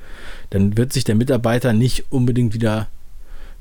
dann 0.52 0.78
wird 0.78 0.94
sich 0.94 1.04
der 1.04 1.16
Mitarbeiter 1.16 1.74
nicht 1.74 2.06
unbedingt 2.12 2.54
wieder 2.54 2.88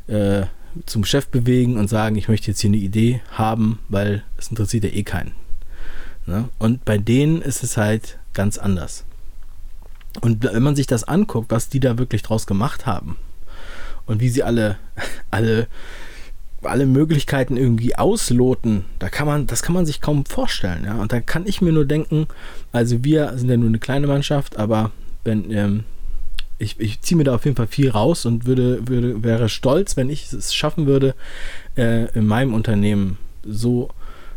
äh, 0.07 0.43
zum 0.85 1.05
Chef 1.05 1.29
bewegen 1.29 1.79
und 1.79 1.89
sagen, 1.89 2.17
ich 2.17 2.29
möchte 2.29 2.49
jetzt 2.49 2.61
hier 2.61 2.69
eine 2.69 2.77
Idee 2.77 3.23
haben, 3.31 3.79
weil 3.89 4.23
es 4.37 4.49
interessiert 4.49 4.85
ja 4.85 4.91
eh 4.91 5.03
keinen. 5.03 5.33
Ne? 6.27 6.49
Und 6.59 6.85
bei 6.85 6.99
denen 6.99 7.41
ist 7.41 7.63
es 7.63 7.77
halt 7.77 8.19
ganz 8.35 8.59
anders. 8.59 9.05
Und 10.21 10.43
wenn 10.43 10.63
man 10.63 10.77
sich 10.77 10.87
das 10.87 11.05
anguckt, 11.05 11.51
was 11.51 11.69
die 11.69 11.81
da 11.81 11.99
wirklich 11.99 12.23
draus 12.23 12.47
gemacht 12.47 12.87
haben 12.87 13.17
und 14.07 14.21
wie 14.21 14.29
sie 14.29 14.43
alle, 14.43 14.77
alle, 15.31 15.69
alle 16.63 16.87
Möglichkeiten 16.87 17.57
irgendwie 17.57 17.97
ausloten, 17.97 18.85
da 18.99 19.09
kann 19.09 19.27
man, 19.27 19.47
das 19.47 19.63
kann 19.63 19.75
man 19.75 19.87
sich 19.87 20.01
kaum 20.01 20.25
vorstellen. 20.25 20.85
Ja? 20.85 21.01
Und 21.01 21.13
da 21.13 21.21
kann 21.21 21.47
ich 21.47 21.61
mir 21.61 21.73
nur 21.73 21.85
denken, 21.85 22.27
also 22.73 23.05
wir 23.05 23.37
sind 23.37 23.51
ja 23.51 23.57
nur 23.57 23.69
eine 23.69 23.79
kleine 23.79 24.07
Mannschaft, 24.07 24.59
aber 24.59 24.91
wenn, 25.25 25.51
ähm, 25.51 25.85
ich, 26.59 26.81
ich 26.81 27.01
ziehe 27.03 27.19
mir 27.19 27.25
da 27.25 27.35
auf 27.35 27.45
jeden 27.45 27.57
Fall 27.57 27.67
viel 27.67 27.91
raus 27.91 28.25
und 28.25 28.47
würde, 28.47 28.89
würde, 28.89 29.23
wäre 29.23 29.49
stolz, 29.49 29.97
wenn 29.97 30.09
ich 30.09 30.33
es 30.33 30.55
schaffen 30.55 30.87
würde, 30.87 31.15
äh, 31.77 32.11
in 32.13 32.27
meinem 32.27 32.55
Unternehmen 32.55 33.19
so 33.45 33.91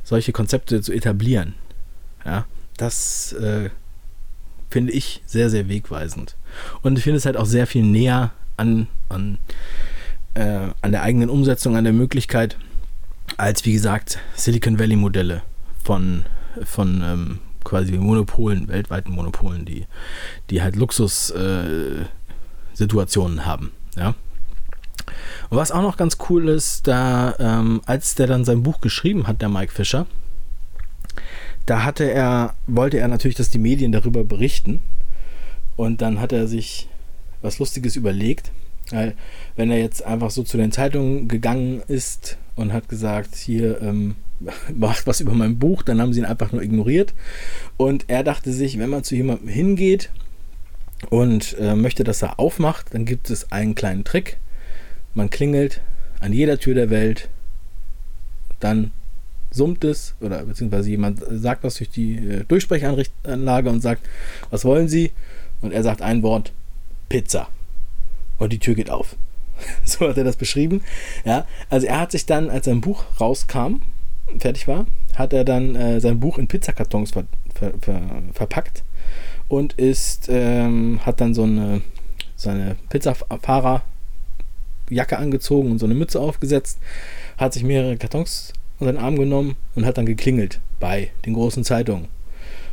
solche 0.04 0.32
Konzepte 0.32 0.82
zu 0.82 0.92
etablieren. 0.92 1.56
Ja, 2.26 2.46
das 2.78 3.34
äh, 3.34 3.70
finde 4.70 4.94
ich 4.94 5.22
sehr, 5.26 5.50
sehr 5.50 5.70
wegweisend. 5.70 6.36
Und 6.82 6.98
ich 6.98 7.04
finde 7.04 7.18
es 7.18 7.26
halt 7.26 7.38
auch 7.38 7.46
sehr 7.46 7.68
viel 7.68 7.84
näher 7.84 8.32
an, 8.58 8.88
an, 9.08 9.38
äh, 10.34 10.70
an 10.82 10.92
der 10.92 11.04
eigenen 11.04 11.30
Umsetzung, 11.30 11.76
an 11.76 11.84
der 11.84 11.94
Möglichkeit, 11.94 12.58
als 13.38 13.64
wie 13.66 13.74
gesagt 13.74 14.18
Silicon 14.36 14.80
Valley 14.80 14.96
Modelle 14.96 15.44
von, 15.84 16.26
von 16.64 17.04
ähm, 17.04 17.40
quasi 17.64 17.92
Monopolen, 17.94 18.68
weltweiten 18.68 19.14
Monopolen, 19.14 19.66
die, 19.66 19.86
die 20.50 20.62
halt 20.62 20.76
Luxussituationen 20.76 23.40
äh, 23.40 23.42
haben. 23.42 23.72
Ja. 23.96 24.16
Und 25.50 25.58
was 25.58 25.72
auch 25.72 25.82
noch 25.82 25.98
ganz 25.98 26.18
cool 26.30 26.50
ist, 26.50 26.88
da, 26.88 27.36
ähm, 27.40 27.82
als 27.86 28.16
der 28.16 28.28
dann 28.28 28.46
sein 28.46 28.64
Buch 28.64 28.82
geschrieben 28.82 29.28
hat, 29.28 29.42
der 29.42 29.50
Mike 29.50 29.74
Fischer, 29.74 30.06
da 31.66 31.84
hatte 31.84 32.12
er, 32.12 32.56
wollte 32.68 32.98
er 32.98 33.08
natürlich, 33.08 33.36
dass 33.36 33.50
die 33.50 33.60
Medien 33.60 33.92
darüber 33.92 34.24
berichten. 34.24 34.82
Und 35.76 36.02
dann 36.02 36.20
hat 36.20 36.32
er 36.32 36.48
sich 36.48 36.90
was 37.42 37.60
Lustiges 37.60 37.96
überlegt. 37.96 38.52
Weil, 38.92 39.16
wenn 39.56 39.72
er 39.72 39.80
jetzt 39.80 40.04
einfach 40.04 40.32
so 40.32 40.44
zu 40.44 40.58
den 40.58 40.72
Zeitungen 40.72 41.28
gegangen 41.28 41.82
ist 41.88 42.38
und 42.56 42.74
hat 42.74 42.90
gesagt, 42.90 43.36
hier 43.36 43.82
ähm, 43.82 44.16
macht 44.76 45.08
was 45.08 45.22
über 45.22 45.34
mein 45.34 45.60
Buch, 45.60 45.84
dann 45.84 46.02
haben 46.02 46.14
sie 46.14 46.20
ihn 46.20 46.26
einfach 46.26 46.52
nur 46.52 46.62
ignoriert. 46.62 47.14
Und 47.78 48.06
er 48.08 48.24
dachte 48.24 48.52
sich, 48.52 48.80
wenn 48.80 48.90
man 48.90 49.04
zu 49.04 49.16
jemandem 49.16 49.48
hingeht 49.48 50.10
und 51.10 51.58
äh, 51.60 51.76
möchte, 51.76 52.04
dass 52.04 52.22
er 52.22 52.40
aufmacht, 52.40 52.94
dann 52.94 53.06
gibt 53.06 53.30
es 53.30 53.52
einen 53.52 53.76
kleinen 53.76 54.04
Trick. 54.04 54.38
Man 55.14 55.30
klingelt 55.30 55.82
an 56.20 56.34
jeder 56.34 56.60
Tür 56.60 56.76
der 56.76 56.90
Welt, 56.90 57.30
dann 58.60 58.92
summt 59.52 59.84
es 59.84 60.14
oder 60.22 60.44
beziehungsweise 60.44 60.90
jemand 60.90 61.24
sagt 61.30 61.64
was 61.64 61.76
durch 61.76 61.90
die 61.90 62.16
äh, 62.18 62.44
Durchsprechanlage 62.48 63.70
und 63.70 63.82
sagt, 63.82 64.08
was 64.50 64.66
wollen 64.66 64.88
Sie? 64.88 65.12
Und 65.62 65.72
er 65.72 65.84
sagt 65.84 66.02
ein 66.02 66.22
Wort, 66.24 66.54
Pizza. 67.10 67.50
Und 68.40 68.52
die 68.54 68.60
Tür 68.60 68.76
geht 68.76 68.90
auf. 68.90 69.16
so 69.84 70.08
hat 70.08 70.18
er 70.18 70.24
das 70.24 70.38
beschrieben. 70.38 70.82
Ja, 71.26 71.46
also 71.70 71.86
er 71.88 72.00
hat 72.00 72.12
sich 72.12 72.26
dann, 72.26 72.50
als 72.50 72.66
sein 72.66 72.82
Buch 72.82 73.04
rauskam, 73.20 73.82
fertig 74.40 74.68
war, 74.68 74.86
hat 75.16 75.34
er 75.34 75.44
dann 75.44 75.76
äh, 75.76 76.00
sein 76.00 76.20
Buch 76.20 76.38
in 76.38 76.48
Pizzakartons 76.48 77.12
ver, 77.12 77.26
ver, 77.54 77.74
ver, 77.82 78.02
verpackt 78.34 78.84
und 79.48 79.74
ist, 79.74 80.28
ähm, 80.30 81.00
hat 81.06 81.20
dann 81.20 81.34
so 81.34 81.44
eine 81.44 81.82
seine 82.40 82.78
Pizzafahrerjacke 82.90 83.84
angezogen 85.18 85.72
und 85.72 85.80
so 85.80 85.86
eine 85.86 85.94
Mütze 85.94 86.22
aufgesetzt, 86.22 86.80
hat 87.38 87.54
sich 87.54 87.64
mehrere 87.64 87.98
Kartons 87.98 88.54
unter 88.80 88.94
den 88.94 89.02
Arm 89.02 89.18
genommen 89.18 89.58
und 89.76 89.86
hat 89.86 89.98
dann 89.98 90.06
geklingelt 90.06 90.62
bei 90.80 91.10
den 91.26 91.34
großen 91.34 91.66
Zeitungen, 91.66 92.08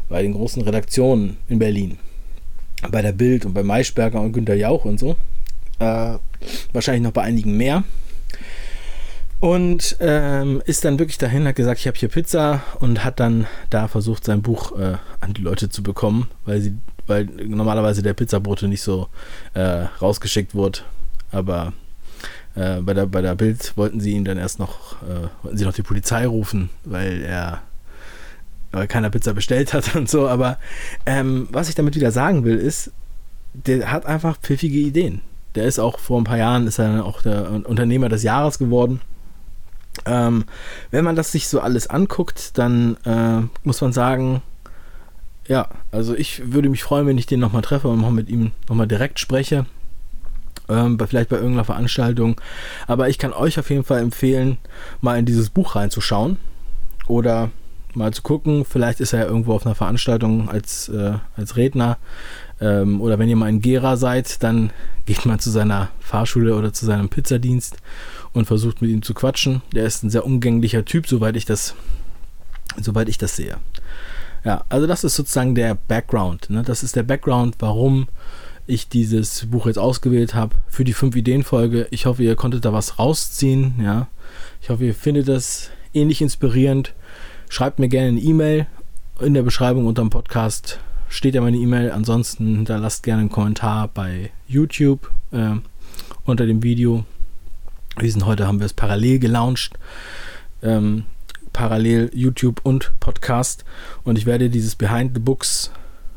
bei 0.08 0.22
den 0.22 0.34
großen 0.34 0.62
Redaktionen 0.62 1.36
in 1.48 1.58
Berlin, 1.58 1.98
bei 2.90 3.02
der 3.02 3.10
Bild 3.10 3.44
und 3.44 3.54
bei 3.54 3.64
Maischberger 3.64 4.20
und 4.20 4.32
Günter 4.32 4.54
Jauch 4.54 4.84
und 4.84 4.98
so. 4.98 5.16
Äh, 5.78 6.18
wahrscheinlich 6.72 7.02
noch 7.02 7.12
bei 7.12 7.22
einigen 7.22 7.56
mehr. 7.56 7.84
Und 9.38 9.96
ähm, 10.00 10.62
ist 10.64 10.84
dann 10.84 10.98
wirklich 10.98 11.18
dahin, 11.18 11.46
hat 11.46 11.56
gesagt, 11.56 11.80
ich 11.80 11.86
habe 11.86 11.98
hier 11.98 12.08
Pizza 12.08 12.62
und 12.80 13.04
hat 13.04 13.20
dann 13.20 13.46
da 13.68 13.86
versucht, 13.86 14.24
sein 14.24 14.40
Buch 14.40 14.78
äh, 14.78 14.96
an 15.20 15.34
die 15.34 15.42
Leute 15.42 15.68
zu 15.68 15.82
bekommen, 15.82 16.28
weil 16.46 16.60
sie, 16.60 16.74
weil 17.06 17.26
normalerweise 17.26 18.02
der 18.02 18.14
Pizzabote 18.14 18.66
nicht 18.66 18.80
so 18.80 19.08
äh, 19.52 19.86
rausgeschickt 20.00 20.54
wurde. 20.54 20.80
Aber 21.32 21.74
äh, 22.54 22.80
bei, 22.80 22.94
der, 22.94 23.06
bei 23.06 23.20
der 23.20 23.34
Bild 23.34 23.76
wollten 23.76 24.00
sie 24.00 24.12
ihn 24.12 24.24
dann 24.24 24.38
erst 24.38 24.58
noch, 24.58 25.02
äh, 25.02 25.28
wollten 25.42 25.58
sie 25.58 25.64
noch 25.66 25.74
die 25.74 25.82
Polizei 25.82 26.26
rufen, 26.26 26.70
weil 26.84 27.22
er 27.22 27.62
weil 28.72 28.86
keiner 28.88 29.10
Pizza 29.10 29.34
bestellt 29.34 29.72
hat 29.74 29.94
und 29.96 30.08
so. 30.08 30.28
Aber 30.28 30.58
ähm, 31.04 31.48
was 31.50 31.68
ich 31.68 31.74
damit 31.74 31.94
wieder 31.94 32.10
sagen 32.10 32.44
will, 32.44 32.56
ist, 32.56 32.90
der 33.52 33.90
hat 33.90 34.06
einfach 34.06 34.38
pfiffige 34.38 34.78
Ideen. 34.78 35.20
Der 35.56 35.64
ist 35.64 35.78
auch 35.78 35.98
vor 35.98 36.20
ein 36.20 36.24
paar 36.24 36.38
Jahren 36.38 36.66
ist 36.66 36.78
er 36.78 37.04
auch 37.04 37.22
der 37.22 37.50
Unternehmer 37.66 38.08
des 38.08 38.22
Jahres 38.22 38.58
geworden. 38.58 39.00
Ähm, 40.04 40.44
wenn 40.90 41.04
man 41.04 41.16
das 41.16 41.32
sich 41.32 41.48
so 41.48 41.60
alles 41.60 41.88
anguckt, 41.88 42.58
dann 42.58 42.96
äh, 43.04 43.42
muss 43.64 43.80
man 43.80 43.92
sagen, 43.92 44.42
ja, 45.48 45.68
also 45.90 46.14
ich 46.14 46.52
würde 46.52 46.68
mich 46.68 46.82
freuen, 46.82 47.06
wenn 47.06 47.18
ich 47.18 47.26
den 47.26 47.40
nochmal 47.40 47.62
treffe 47.62 47.88
und 47.88 48.00
mal 48.00 48.10
mit 48.10 48.28
ihm 48.28 48.52
nochmal 48.68 48.86
direkt 48.86 49.18
spreche 49.18 49.66
ähm, 50.68 50.98
vielleicht 51.06 51.30
bei 51.30 51.36
irgendeiner 51.36 51.64
Veranstaltung. 51.64 52.40
Aber 52.86 53.08
ich 53.08 53.18
kann 53.18 53.32
euch 53.32 53.58
auf 53.58 53.70
jeden 53.70 53.84
Fall 53.84 54.00
empfehlen, 54.00 54.58
mal 55.00 55.18
in 55.18 55.26
dieses 55.26 55.50
Buch 55.50 55.76
reinzuschauen 55.76 56.38
oder 57.06 57.50
mal 57.94 58.12
zu 58.12 58.22
gucken. 58.22 58.64
Vielleicht 58.64 59.00
ist 59.00 59.12
er 59.12 59.20
ja 59.20 59.26
irgendwo 59.26 59.54
auf 59.54 59.66
einer 59.66 59.74
Veranstaltung 59.74 60.48
als, 60.48 60.88
äh, 60.88 61.14
als 61.36 61.56
Redner. 61.56 61.98
Ähm, 62.60 63.00
oder 63.00 63.18
wenn 63.18 63.28
ihr 63.28 63.36
mal 63.36 63.48
in 63.48 63.60
Gera 63.60 63.96
seid, 63.96 64.42
dann 64.42 64.70
geht 65.04 65.26
mal 65.26 65.38
zu 65.38 65.50
seiner 65.50 65.90
Fahrschule 66.00 66.56
oder 66.56 66.72
zu 66.72 66.86
seinem 66.86 67.08
Pizzadienst 67.08 67.76
und 68.32 68.46
versucht 68.46 68.82
mit 68.82 68.90
ihm 68.90 69.02
zu 69.02 69.14
quatschen. 69.14 69.62
Der 69.72 69.84
ist 69.84 70.02
ein 70.02 70.10
sehr 70.10 70.24
umgänglicher 70.24 70.84
Typ, 70.84 71.06
soweit 71.06 71.36
ich 71.36 71.44
das, 71.44 71.74
soweit 72.80 73.08
ich 73.08 73.18
das 73.18 73.36
sehe. 73.36 73.58
Ja, 74.44 74.64
also 74.68 74.86
das 74.86 75.04
ist 75.04 75.16
sozusagen 75.16 75.54
der 75.54 75.74
Background. 75.74 76.50
Ne? 76.50 76.62
Das 76.62 76.82
ist 76.82 76.96
der 76.96 77.02
Background, 77.02 77.56
warum 77.58 78.08
ich 78.66 78.88
dieses 78.88 79.46
Buch 79.46 79.66
jetzt 79.66 79.78
ausgewählt 79.78 80.34
habe 80.34 80.56
für 80.68 80.84
die 80.84 80.94
5-Ideen-Folge. 80.94 81.88
Ich 81.90 82.06
hoffe, 82.06 82.22
ihr 82.22 82.36
konntet 82.36 82.64
da 82.64 82.72
was 82.72 82.98
rausziehen. 82.98 83.74
Ja. 83.82 84.08
Ich 84.60 84.70
hoffe, 84.70 84.84
ihr 84.84 84.94
findet 84.94 85.28
das 85.28 85.70
ähnlich 85.94 86.20
inspirierend. 86.20 86.94
Schreibt 87.48 87.78
mir 87.78 87.88
gerne 87.88 88.08
eine 88.08 88.20
E-Mail. 88.20 88.66
In 89.20 89.34
der 89.34 89.42
Beschreibung 89.42 89.86
unter 89.86 90.02
dem 90.02 90.10
Podcast 90.10 90.78
steht 91.08 91.34
ja 91.34 91.40
meine 91.40 91.56
E-Mail. 91.56 91.90
Ansonsten 91.90 92.56
hinterlasst 92.56 93.02
gerne 93.02 93.20
einen 93.20 93.30
Kommentar 93.30 93.88
bei 93.88 94.30
YouTube 94.46 95.10
äh, 95.32 95.56
unter 96.24 96.46
dem 96.46 96.62
Video. 96.62 97.04
Wir 97.98 98.10
sind 98.10 98.26
heute, 98.26 98.46
haben 98.46 98.60
wir 98.60 98.66
es 98.66 98.72
parallel 98.72 99.18
gelauncht. 99.18 99.78
Ähm, 100.62 101.04
parallel 101.52 102.10
YouTube 102.14 102.60
und 102.64 102.92
Podcast. 103.00 103.64
Und 104.04 104.18
ich 104.18 104.26
werde 104.26 104.50
dieses 104.50 104.76
Behind 104.76 105.12
the 105.14 105.20
Books 105.20 105.70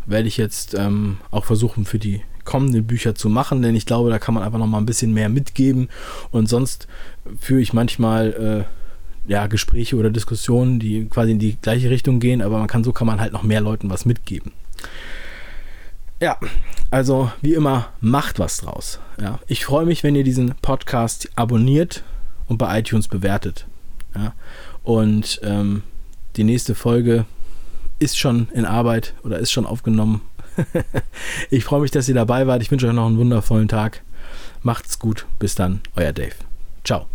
werde 0.05 0.27
ich 0.27 0.37
jetzt 0.37 0.73
ähm, 0.73 1.17
auch 1.31 1.45
versuchen 1.45 1.85
für 1.85 1.99
die 1.99 2.21
kommenden 2.43 2.85
Bücher 2.85 3.13
zu 3.13 3.29
machen, 3.29 3.61
denn 3.61 3.75
ich 3.75 3.85
glaube, 3.85 4.09
da 4.09 4.17
kann 4.17 4.33
man 4.33 4.43
einfach 4.43 4.57
noch 4.57 4.65
mal 4.65 4.79
ein 4.79 4.85
bisschen 4.87 5.13
mehr 5.13 5.29
mitgeben 5.29 5.87
und 6.31 6.49
sonst 6.49 6.87
führe 7.39 7.61
ich 7.61 7.73
manchmal 7.73 8.65
äh, 8.67 9.31
ja, 9.31 9.45
Gespräche 9.45 9.95
oder 9.95 10.09
Diskussionen, 10.09 10.79
die 10.79 11.05
quasi 11.05 11.31
in 11.31 11.39
die 11.39 11.57
gleiche 11.61 11.91
Richtung 11.91 12.19
gehen, 12.19 12.41
aber 12.41 12.57
man 12.57 12.67
kann 12.67 12.83
so 12.83 12.91
kann 12.91 13.05
man 13.05 13.21
halt 13.21 13.33
noch 13.33 13.43
mehr 13.43 13.61
Leuten 13.61 13.91
was 13.91 14.05
mitgeben. 14.05 14.51
Ja, 16.19 16.37
also 16.91 17.31
wie 17.41 17.53
immer, 17.53 17.89
macht 18.01 18.39
was 18.39 18.57
draus. 18.57 18.99
Ja, 19.21 19.39
ich 19.47 19.65
freue 19.65 19.85
mich, 19.85 20.03
wenn 20.03 20.15
ihr 20.15 20.23
diesen 20.23 20.53
Podcast 20.61 21.29
abonniert 21.35 22.03
und 22.47 22.57
bei 22.57 22.79
iTunes 22.79 23.07
bewertet. 23.07 23.65
Ja, 24.15 24.33
und 24.83 25.39
ähm, 25.43 25.83
die 26.35 26.43
nächste 26.43 26.75
Folge 26.75 27.25
ist 27.99 28.17
schon 28.17 28.49
in 28.53 28.65
Arbeit 28.65 29.13
oder 29.23 29.39
ist 29.39 29.51
schon 29.51 29.65
aufgenommen 29.65 30.21
ich 31.49 31.63
freue 31.63 31.81
mich, 31.81 31.91
dass 31.91 32.09
ihr 32.09 32.15
dabei 32.15 32.47
wart. 32.47 32.61
Ich 32.61 32.71
wünsche 32.71 32.87
euch 32.87 32.93
noch 32.93 33.07
einen 33.07 33.17
wundervollen 33.17 33.67
Tag. 33.67 34.01
Macht's 34.63 34.99
gut. 34.99 35.25
Bis 35.39 35.55
dann. 35.55 35.81
Euer 35.95 36.13
Dave. 36.13 36.35
Ciao. 36.83 37.07